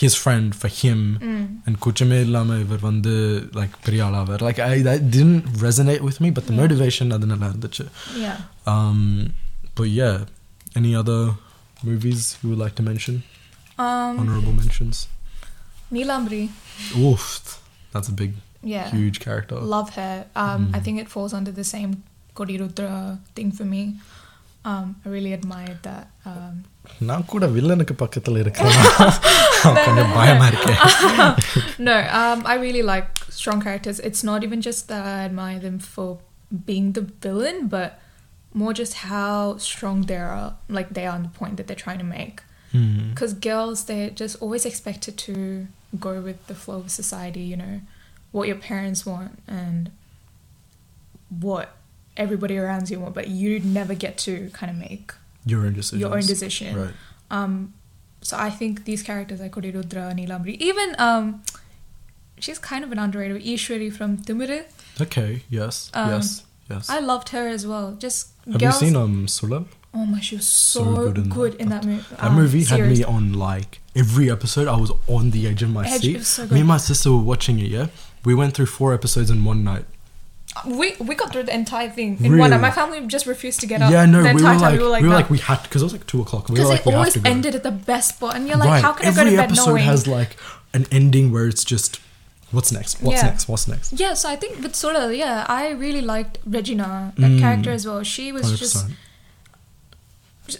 his 0.00 0.14
friend 0.22 0.46
for 0.60 0.70
him. 0.80 1.00
Mm. 1.28 1.44
and 1.66 1.74
குற்றமே 1.84 2.18
இல்லாம 2.26 2.56
இவர் 2.64 2.82
வந்து 2.90 3.12
like 3.58 3.75
பெரிய 3.86 4.00
ஆளாவார் 4.06 4.42
like 4.47 4.60
I 4.69 4.76
that 4.88 5.04
didn't 5.14 5.47
resonate 5.66 6.02
with 6.06 6.21
me 6.25 6.30
but 6.38 6.49
the 6.50 6.54
motivation 6.60 7.12
அது 7.16 7.26
நல்லா 7.32 7.50
Yeah. 8.25 8.38
um 8.75 9.00
but 9.78 9.88
yeah 10.00 10.16
any 10.80 10.92
other 11.00 11.21
movies 11.88 12.23
you 12.40 12.49
would 12.50 12.62
like 12.64 12.76
to 12.80 12.84
mention? 12.90 13.14
Um, 13.84 14.12
honorable 14.23 14.56
mentions? 14.62 14.97
Neelambari 15.95 16.45
oof 17.08 17.25
that's 17.92 18.10
a 18.14 18.16
big 18.23 18.32
yeah. 18.75 18.86
huge 18.97 19.19
character. 19.26 19.56
Love 19.76 19.90
her. 20.00 20.14
Um 20.45 20.60
mm. 20.62 20.76
i 20.78 20.82
think 20.86 20.97
it 21.04 21.08
falls 21.14 21.34
under 21.40 21.54
the 21.60 21.69
same 21.75 21.92
Kodirudra 22.38 22.92
thing 23.36 23.50
for 23.58 23.66
me. 23.75 23.82
Um, 24.65 24.87
I 25.05 25.09
really 25.09 25.33
admired 25.33 25.81
that. 25.83 26.07
Um, 26.25 26.55
நான் 27.09 27.25
கூட 27.25 27.46
வில்லனுக்கு 27.55 27.94
பக்கத்துல 28.03 28.39
இருக்கிறேன் 28.44 28.79
கொஞ்சம் 29.85 30.11
பயமா 30.18 30.46
இருக்கேன் 30.51 30.79
no, 31.89 31.98
um, 32.20 32.39
I 32.51 32.57
really 32.65 32.83
like 32.94 33.09
strong 33.39 33.59
characters. 33.68 34.00
It's 34.09 34.24
not 34.29 34.44
even 34.48 34.61
just 34.70 34.81
that 34.92 35.05
I 35.15 35.20
admire 35.29 35.59
them 35.68 35.77
for 35.94 36.09
being 36.70 36.87
the 36.98 37.05
villain, 37.25 37.59
but 37.68 37.89
more 38.61 38.74
just 38.74 38.96
how 39.09 39.57
strong 39.57 39.98
they 40.11 40.18
are, 40.18 40.55
like 40.77 40.89
they 40.98 41.05
are 41.05 41.15
on 41.20 41.24
the 41.24 41.33
point 41.42 41.57
that 41.57 41.68
they're 41.68 41.83
trying 41.87 42.00
to 42.00 42.09
make. 42.20 42.37
Hmm. 42.72 43.11
Because 43.11 43.33
girls, 43.33 43.85
they're 43.85 44.09
just 44.24 44.35
always 44.44 44.65
expected 44.65 45.18
to 45.27 45.68
go 46.00 46.22
with 46.22 46.39
the 46.48 46.55
flow 46.55 46.77
of 46.83 46.92
society, 46.92 47.42
you 47.42 47.57
know, 47.63 47.81
what 48.31 48.48
your 48.48 48.57
parents 48.57 49.05
want 49.05 49.39
and 49.48 49.92
what 51.48 51.68
everybody 52.16 52.56
around 52.58 52.90
you 52.90 53.00
want, 53.00 53.14
but 53.14 53.28
you 53.28 53.60
never 53.60 53.94
get 53.94 54.16
to 54.18 54.50
kind 54.52 54.70
of 54.70 54.76
make 54.76 55.12
your 55.44 55.66
own 55.66 55.72
decision. 55.74 56.00
your 56.00 56.14
own 56.14 56.20
decision. 56.26 56.76
right 56.76 56.94
Um, 57.30 57.74
so 58.22 58.36
I 58.38 58.50
think 58.50 58.84
these 58.84 59.02
characters 59.02 59.40
like 59.40 59.52
Kodirudra, 59.52 60.14
Neelambari, 60.18 60.56
even 60.60 60.94
um, 60.98 61.42
she's 62.38 62.58
kind 62.58 62.84
of 62.84 62.92
an 62.92 62.98
underrated 62.98 63.42
Ishwari 63.42 63.92
from 63.92 64.18
Thimiru. 64.18 64.64
okay 65.00 65.42
yes 65.50 65.90
Um, 65.94 66.10
yes 66.10 66.42
yes 66.70 66.88
I 66.88 67.00
loved 67.00 67.28
her 67.30 67.48
as 67.48 67.66
well. 67.66 67.94
Just 67.98 68.28
have 68.50 68.60
girls. 68.60 68.80
you 68.82 68.88
seen 68.88 68.96
um 68.96 69.26
Suzhal 69.26 69.66
Oh 69.96 70.06
my, 70.06 70.18
she 70.20 70.34
was 70.36 70.48
so, 70.48 70.82
So 70.84 71.12
good 71.12 71.30
good, 71.30 71.54
in 71.54 71.60
in, 71.62 71.68
that- 71.68 71.82
that 71.82 71.88
movie. 71.88 72.16
That 72.20 72.32
movie 72.32 72.64
had 72.64 72.76
series. 72.78 72.98
me 72.98 73.04
on 73.04 73.32
like 73.34 73.80
every 73.94 74.28
episode. 74.28 74.66
I 74.66 74.76
was 74.76 74.90
on 75.06 75.30
the 75.30 75.46
edge 75.46 75.62
of 75.62 75.70
my 75.70 75.86
Edge, 75.88 76.00
seat. 76.02 76.24
so 76.24 76.46
me 76.48 76.60
and 76.60 76.68
my 76.68 76.78
sister 76.78 77.12
were 77.12 77.18
watching 77.32 77.60
it. 77.60 77.68
Yeah, 77.70 77.86
we 78.24 78.34
went 78.34 78.54
through 78.54 78.66
four 78.66 78.92
episodes 78.92 79.30
in 79.30 79.44
one 79.44 79.62
night. 79.62 79.84
We 80.67 80.95
we 81.00 81.14
got 81.17 81.32
through 81.32 81.45
the 81.45 81.54
entire 81.54 81.90
thing 81.90 82.17
in 82.19 82.23
one 82.23 82.32
Really? 82.32 82.50
night. 82.50 82.60
My 82.60 82.71
family 82.71 83.04
just 83.06 83.26
refused 83.26 83.58
to 83.60 83.67
get 83.67 83.82
up. 83.82 83.90
yeah, 83.90 84.06
no, 84.06 84.19
the 84.23 84.25
we 84.25 84.30
entire 84.30 84.54
were 84.54 84.60
time 84.60 84.71
like, 84.71 84.78
we 84.78 84.84
were 84.84 84.90
like, 84.90 85.02
we 85.02 85.08
were 85.08 85.14
like, 85.14 85.30
we 85.30 85.38
had 85.38 85.62
because 85.64 85.82
it 85.82 85.84
was 85.86 85.93
like 85.93 86.06
two 86.06 86.21
o'clock. 86.21 86.49
We 86.49 86.52
were 86.52 86.56
because 86.56 86.69
like, 86.71 86.80
it 86.80 86.86
we 86.86 86.93
always 86.95 87.14
have 87.14 87.23
to 87.25 87.28
go. 87.28 87.34
ended 87.34 87.54
at 87.56 87.62
the 87.64 87.71
best 87.73 88.17
spot, 88.17 88.36
and 88.36 88.47
you're 88.47 88.56
like, 88.56 88.69
right. 88.69 88.82
how 88.82 88.93
can 88.93 89.06
I 89.08 89.14
go 89.14 89.21
every 89.23 89.30
to 89.32 89.36
bed 89.38 89.45
episode 89.50 89.67
knowing? 89.71 89.82
has 89.84 90.06
like 90.06 90.36
an 90.73 90.86
ending 90.93 91.32
where 91.32 91.49
it's 91.49 91.64
just, 91.64 92.00
what's 92.52 92.71
next? 92.71 93.02
What's 93.02 93.21
Yeah. 93.23 93.30
next? 93.30 93.49
What's 93.49 93.67
next? 93.67 93.93
yeah, 93.99 94.14
so 94.14 94.28
I 94.28 94.36
think 94.36 94.62
with 94.62 94.75
Suzhal, 94.75 95.17
yeah, 95.17 95.45
I 95.49 95.71
really 95.71 96.00
liked 96.02 96.38
Regina, 96.47 97.12
that 97.19 97.30
Mm. 97.32 97.40
character 97.40 97.71
as 97.73 97.84
well. 97.86 98.02
She 98.04 98.30
was 98.30 98.43
Hundred 98.45 98.58
just 98.58 98.86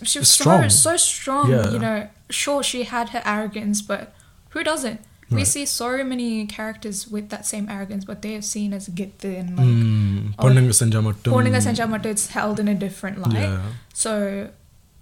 she 0.02 0.18
was 0.18 0.30
Strong. 0.30 0.70
so 0.70 0.90
so 0.90 0.96
strong. 0.96 1.50
Yeah. 1.50 1.70
You 1.70 1.78
know, 1.78 2.09
sure 2.30 2.62
she 2.62 2.85
had 2.85 3.11
her 3.11 3.22
arrogance, 3.24 3.83
but 3.83 4.14
who 4.50 4.64
doesn't? 4.64 5.00
Right. 5.30 5.38
We 5.38 5.44
see 5.44 5.64
so 5.64 6.04
many 6.04 6.46
characters 6.46 7.08
with 7.08 7.30
that 7.30 7.46
same 7.46 7.68
arrogance, 7.68 8.04
but 8.04 8.22
they 8.22 8.37
are 8.37 8.42
seen 8.42 8.72
as 8.72 8.88
Gitti 8.88 9.38
and 9.40 9.56
like. 9.56 9.66
Oh, 9.66 9.70
mm. 9.70 10.37
Porninga 10.37 11.62
Sanjamattu, 11.62 12.06
it's 12.06 12.28
held 12.28 12.60
in 12.60 12.68
a 12.68 12.74
different 12.74 13.18
light. 13.18 13.44
Yeah. 13.44 13.62
So, 13.94 14.50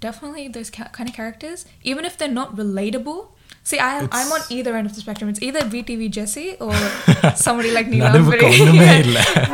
definitely 0.00 0.48
those 0.48 0.70
ca- 0.70 0.90
kind 0.92 1.08
of 1.08 1.14
characters, 1.14 1.64
even 1.82 2.04
if 2.04 2.16
they're 2.18 2.28
not 2.28 2.56
relatable. 2.56 3.28
See, 3.64 3.78
I 3.78 3.98
am, 3.98 4.08
I'm 4.12 4.30
on 4.32 4.40
either 4.50 4.76
end 4.76 4.86
of 4.86 4.94
the 4.94 5.00
spectrum. 5.00 5.30
It's 5.30 5.40
either 5.40 5.60
VTV 5.60 6.10
Jessie 6.10 6.56
or 6.58 6.74
somebody 7.36 7.70
like 7.70 7.86
Neelam. 7.86 8.26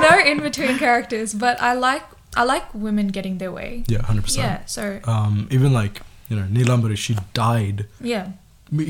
no 0.00 0.18
in 0.31 0.40
between 0.48 0.78
characters, 0.78 1.35
but 1.35 1.61
I 1.61 1.74
like 1.74 2.02
I 2.37 2.44
like 2.44 2.72
women 2.74 3.09
getting 3.09 3.38
their 3.38 3.52
way. 3.52 3.85
Yeah, 3.87 4.02
hundred 4.02 4.24
percent. 4.24 4.46
Yeah, 4.46 4.64
so 4.64 5.00
um, 5.04 5.48
even 5.50 5.72
like 5.72 6.00
you 6.28 6.37
know 6.37 6.44
Neelambari, 6.44 6.96
she 6.96 7.16
died. 7.35 7.87
Yeah, 8.00 8.33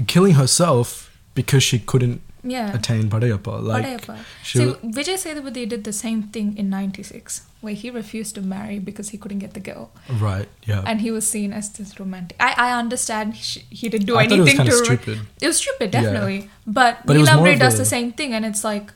killing 0.07 0.35
herself 0.35 1.08
because 1.39 1.63
she 1.71 1.79
couldn't 1.93 2.21
yeah. 2.55 2.75
attain 2.79 3.09
Padayappa. 3.15 3.55
Like 3.73 4.01
she 4.49 4.59
See, 4.59 4.67
wa- 4.67 4.77
Vijay 4.99 5.17
Sethupathi 5.25 5.65
did 5.75 5.85
the 5.91 5.93
same 6.01 6.21
thing 6.37 6.49
in 6.63 6.71
'96, 6.75 7.43
where 7.67 7.75
he 7.83 7.91
refused 7.99 8.35
to 8.39 8.43
marry 8.55 8.79
because 8.91 9.11
he 9.15 9.19
couldn't 9.25 9.43
get 9.47 9.55
the 9.59 9.65
girl, 9.71 9.91
right, 10.27 10.49
yeah. 10.73 10.83
and 10.93 11.01
he 11.07 11.11
was 11.19 11.29
seen 11.37 11.53
as 11.61 11.71
this 11.79 11.95
romantic. 12.03 12.37
I, 12.51 12.51
I 12.67 12.69
understand 12.83 13.35
he, 13.35 13.65
he 13.83 13.89
didn't 13.95 14.07
do 14.13 14.17
I 14.17 14.27
thought 14.29 14.39
it 14.39 14.41
was 14.41 14.55
anything 14.55 14.67
kind 14.67 14.71
to. 14.71 14.79
of 14.81 14.85
stupid. 14.93 15.19
It 15.47 15.47
was 15.53 15.59
stupid, 15.65 15.89
Yeah. 15.95 16.01
definitely. 16.03 16.41
But, 16.67 17.03
But 17.07 17.17
was 17.17 17.29
Neelambari 17.29 17.59
does 17.67 17.75
a- 17.81 17.85
the 17.87 17.91
same 17.97 18.13
thing, 18.23 18.33
and 18.41 18.45
it's 18.53 18.65
like, 18.73 18.93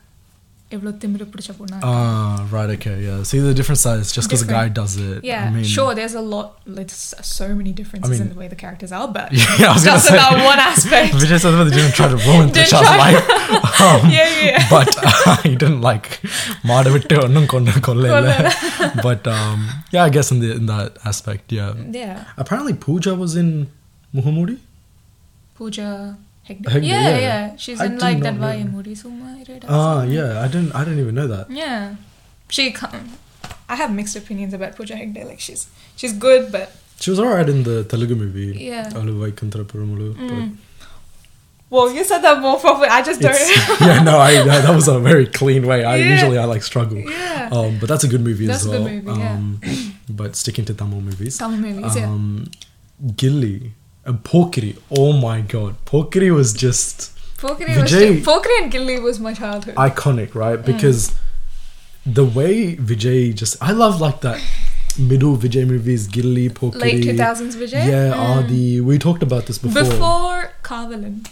எவ்வளோ 0.76 0.92
ah, 1.90 2.34
right 2.54 2.70
okay 2.76 2.96
yeah. 3.06 3.18
See 3.28 3.40
the 3.46 3.54
different 3.58 3.80
sides 3.84 4.08
just 4.16 4.26
because 4.28 4.44
a 4.46 4.50
guy 4.56 4.66
does 4.80 4.94
it 5.06 5.18
yeah 5.30 5.44
sure 5.74 5.90
there's 5.98 6.16
a 6.22 6.24
lot 6.34 6.48
so 7.38 7.46
many 7.60 7.72
differences 7.80 8.20
in 8.24 8.28
the 8.32 8.38
way 8.40 8.48
the 8.54 8.60
characters 8.64 8.92
are 8.98 9.08
but 9.18 9.28
yeah, 9.62 9.74
just 9.90 10.08
about 10.14 10.36
one 10.52 10.60
aspect. 10.70 11.10
Vijay 11.22 11.38
Sethupathi 11.44 11.74
didn't 11.78 11.94
try 12.00 12.08
to 12.14 12.18
ruin 12.28 12.48
each 12.62 12.74
other's 12.78 12.96
life 13.04 13.22
um, 13.86 14.00
yeah, 14.16 14.30
yeah. 14.48 14.60
but 14.76 14.90
uh, 15.10 15.36
he 15.46 15.54
didn't 15.62 15.82
like 15.90 16.08
மாட 16.70 16.88
விட்டு 16.96 17.16
ஒன்றும் 17.26 17.50
கொண்டு 17.54 17.84
கொல்ல 17.88 18.08
but 19.08 19.24
um, 19.36 19.60
yeah 19.94 20.02
I 20.08 20.12
guess 20.16 20.30
in, 20.34 20.66
that 20.74 20.92
aspect 21.10 21.46
yeah. 21.58 21.70
Yeah. 22.00 22.16
Apparently 22.42 22.74
Pooja 22.84 23.14
was 23.22 23.34
in 23.42 23.50
Mugamoodi? 24.14 24.56
Pooja. 25.58 25.88
Hegde. 26.48 26.64
Yeah, 26.74 26.82
yeah. 26.82 27.18
yeah, 27.18 27.56
She's 27.56 27.80
I 27.80 27.86
in 27.86 27.98
like 27.98 28.20
that 28.20 28.34
Vai 28.34 28.62
that. 28.62 29.64
Ah, 29.68 30.02
yeah. 30.02 30.40
I 30.42 30.48
didn't. 30.48 30.72
I 30.74 30.84
didn't 30.84 31.00
even 31.00 31.14
know 31.14 31.26
that. 31.28 31.50
Yeah. 31.50 31.94
She. 32.48 32.74
I 33.68 33.76
have 33.76 33.92
mixed 33.92 34.16
opinions 34.16 34.52
about 34.54 34.76
Pooja 34.76 34.94
Hegde. 34.94 35.24
Like 35.24 35.40
she's 35.40 35.68
she's 35.96 36.12
good, 36.12 36.50
but 36.52 36.72
She 37.00 37.10
was 37.10 37.18
alright 37.20 37.48
in 37.48 37.62
the 37.62 37.84
Telugu 37.84 38.14
movie. 38.14 38.52
Yeah. 38.58 38.90
Alu 38.94 39.14
Vaikunthra 39.22 39.64
Perumulu. 39.64 40.14
Mm. 40.14 40.56
well, 41.70 41.90
you 41.92 42.04
said 42.04 42.18
that 42.20 42.40
more 42.40 42.58
properly. 42.60 42.88
I 42.88 43.02
just 43.02 43.20
don't. 43.20 43.34
Yeah, 43.80 44.02
no, 44.02 44.18
I, 44.18 44.36
uh, 44.36 44.44
that 44.66 44.74
was 44.74 44.88
a 44.88 44.98
very 45.00 45.26
clean 45.26 45.66
way. 45.66 45.84
I 45.84 45.96
Yeah. 45.96 46.12
usually 46.14 46.38
I 46.38 46.44
like 46.44 46.62
struggle. 46.62 46.98
yeah. 46.98 47.48
Um, 47.52 47.78
but 47.80 47.88
that's 47.88 48.04
a 48.04 48.08
good 48.08 48.20
movie 48.20 48.46
That's 48.46 48.60
as 48.66 48.66
a 48.66 48.70
good 48.78 48.84
well. 48.84 49.16
movie, 49.16 49.20
yeah. 49.20 49.32
um, 49.34 49.60
but 50.08 50.36
sticking 50.36 50.64
to 50.66 50.74
Tamil 50.74 51.00
movies. 51.00 51.38
Tamil 51.38 51.58
movies. 51.58 51.96
yeah. 51.96 52.06
Um, 52.06 52.46
Ghilli 53.20 53.70
and 54.04 54.18
Pokiri. 54.24 54.76
Oh 54.90 55.12
my 55.12 55.40
god, 55.40 55.76
Pokiri 55.86 56.34
was 56.34 56.52
just 56.52 57.10
was 57.42 57.58
Vijay- 57.58 58.22
Pokiri 58.22 58.62
and 58.62 58.72
Ghilli 58.72 59.02
was 59.02 59.18
my 59.20 59.34
childhood. 59.34 59.74
iconic, 59.76 60.34
right? 60.34 60.58
Mm. 60.60 60.66
Because 60.66 61.12
the 62.06 62.24
way 62.24 62.76
Vijay 62.76 63.34
just, 63.34 63.56
I 63.62 63.72
love 63.72 64.00
like 64.00 64.20
that 64.22 64.40
middle 64.98 65.36
Vijay 65.36 65.66
movies, 65.66 66.08
Ghilli, 66.08 66.50
Pokiri. 66.50 66.80
Late 66.80 67.02
two 67.04 67.16
thousands 67.16 67.56
Vijay. 67.56 67.86
Yeah, 67.88 68.12
Mm. 68.14 68.36
Adi. 68.44 68.80
We 68.80 68.98
talked 68.98 69.22
about 69.22 69.46
this 69.46 69.58
before. 69.58 69.82
Before 69.84 70.50
Kaavalan. 70.62 71.26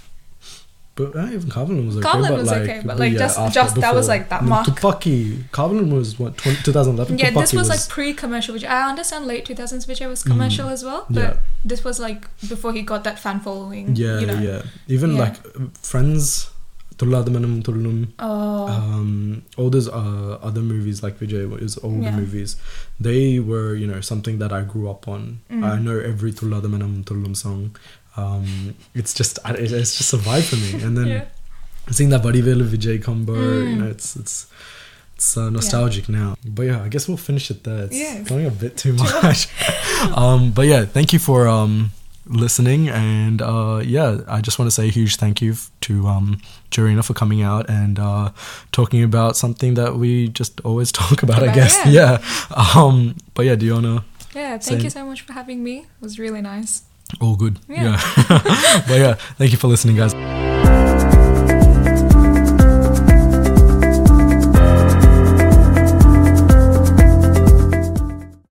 But 1.00 1.18
uh, 1.18 1.26
even 1.26 1.48
Kaavalan 1.50 1.86
was 1.86 1.96
okay. 1.96 2.02
But 2.20 2.32
was 2.32 2.46
like, 2.50 2.62
okay, 2.62 2.82
but, 2.84 2.98
like, 2.98 3.12
just- 3.14 3.38
after- 3.38 3.54
just- 3.60 3.76
that 3.76 3.94
was, 3.94 4.08
like, 4.08 4.28
that 4.28 4.44
mark. 4.44 4.66
Tupaki. 4.66 5.44
Kaavalan 5.50 5.90
was 5.92 6.18
what 6.18 6.36
20, 6.36 6.62
2011. 6.62 7.18
Yeah, 7.18 7.30
this 7.30 7.52
Tupaki 7.52 7.56
was, 7.58 7.68
like 7.68 7.88
pre-commercial. 7.88 8.52
Which 8.54 8.64
I 8.64 8.88
understand 8.88 9.26
late 9.26 9.44
two 9.46 9.54
thousands 9.54 9.86
Vijay 9.86 10.08
was 10.08 10.22
Mm. 10.24 10.26
commercial 10.32 10.68
as 10.68 10.84
well, 10.84 11.06
but 11.10 11.20
Yeah. 11.20 11.36
this 11.64 11.84
was 11.84 11.98
like 12.00 12.26
before 12.48 12.72
he 12.72 12.82
got 12.82 13.04
that 13.04 13.18
fan 13.18 13.40
following. 13.40 13.96
yeah, 13.96 14.18
you 14.20 14.26
know. 14.26 14.38
yeah. 14.38 14.62
Even 14.88 15.14
Yeah. 15.16 15.20
like 15.24 15.36
Friends, 15.82 16.50
Thulladha 17.00 17.30
Manamum 17.34 17.62
Thullum. 17.62 17.98
Oh. 18.18 18.68
Um, 18.68 19.42
all 19.56 19.70
those 19.70 19.88
uh, 19.88 20.38
other 20.48 20.60
movies 20.60 21.02
like 21.02 21.18
Vijay, 21.18 21.44
his 21.60 21.78
older 21.78 22.02
Yeah. 22.08 22.16
movies, 22.16 22.56
they 23.08 23.40
were 23.40 23.74
you 23.74 23.86
know 23.86 24.00
something 24.02 24.38
that 24.42 24.52
I 24.52 24.62
grew 24.72 24.90
up 24.90 25.08
on. 25.08 25.40
Mm. 25.50 25.64
I 25.64 25.78
know 25.86 25.98
every 25.98 26.32
Thulladha 26.32 26.68
Manamum 26.74 27.04
Thullum 27.04 27.34
song. 27.34 27.74
Um, 28.16 28.74
it's 28.94 29.14
just 29.14 29.38
it's 29.46 29.96
just 29.98 30.12
a 30.12 30.18
vibe 30.18 30.42
for 30.50 30.56
me. 30.56 30.82
And 30.84 30.96
then 30.98 31.06
yeah. 31.06 31.24
seeing 31.90 32.10
that 32.10 32.22
Buddy 32.22 32.42
Vijay 32.42 33.02
combo, 33.02 33.34
you 33.34 33.76
Mm. 33.76 33.78
know, 33.78 33.86
it's 33.96 34.16
it's 34.16 34.46
it's 35.14 35.36
uh, 35.36 35.48
nostalgic 35.50 36.08
now. 36.08 36.34
But 36.44 36.64
yeah, 36.64 36.82
I 36.82 36.88
guess 36.88 37.08
we'll 37.08 37.16
finish 37.30 37.50
it 37.50 37.64
there. 37.64 37.84
It's 37.84 37.96
Yes. 37.96 38.28
going 38.28 38.46
a 38.46 38.50
bit 38.50 38.76
too 38.76 38.92
much. 38.94 39.48
um, 40.22 40.50
but 40.52 40.66
yeah, 40.66 40.84
thank 40.96 41.12
you 41.14 41.18
for 41.18 41.46
um, 41.48 41.92
listening, 42.26 42.88
and 42.88 43.42
uh, 43.42 43.80
yeah, 43.84 44.20
I 44.28 44.40
just 44.40 44.58
want 44.58 44.66
to 44.70 44.74
say 44.74 44.88
a 44.88 44.90
huge 44.90 45.16
thank 45.16 45.40
you 45.42 45.54
to 45.82 46.06
um, 46.06 46.40
Jarina 46.70 47.04
for 47.04 47.14
coming 47.14 47.42
out 47.42 47.68
and 47.68 47.98
uh, 47.98 48.30
talking 48.72 49.02
about 49.02 49.36
something 49.36 49.74
that 49.74 49.96
we 49.96 50.28
just 50.28 50.60
always 50.62 50.92
talk 51.00 51.22
about. 51.22 51.42
I 51.42 51.52
guess, 51.54 51.78
yeah. 51.86 52.22
Um, 52.76 53.16
but 53.34 53.46
yeah, 53.46 53.56
Diona, 53.56 54.04
Yeah, 54.34 54.50
thank 54.50 54.62
Same. 54.62 54.80
you 54.80 54.90
so 54.90 55.04
much 55.06 55.22
for 55.22 55.32
having 55.32 55.62
me. 55.64 55.78
It 55.78 55.86
was 56.00 56.18
really 56.18 56.40
nice. 56.42 56.82
all 57.20 57.36
good. 57.36 57.58
Yeah. 57.68 57.98
yeah. 58.28 58.82
but 58.88 58.98
yeah, 58.98 59.14
thank 59.38 59.52
you 59.52 59.58
for 59.58 59.68
listening, 59.68 59.96
guys. 59.96 60.14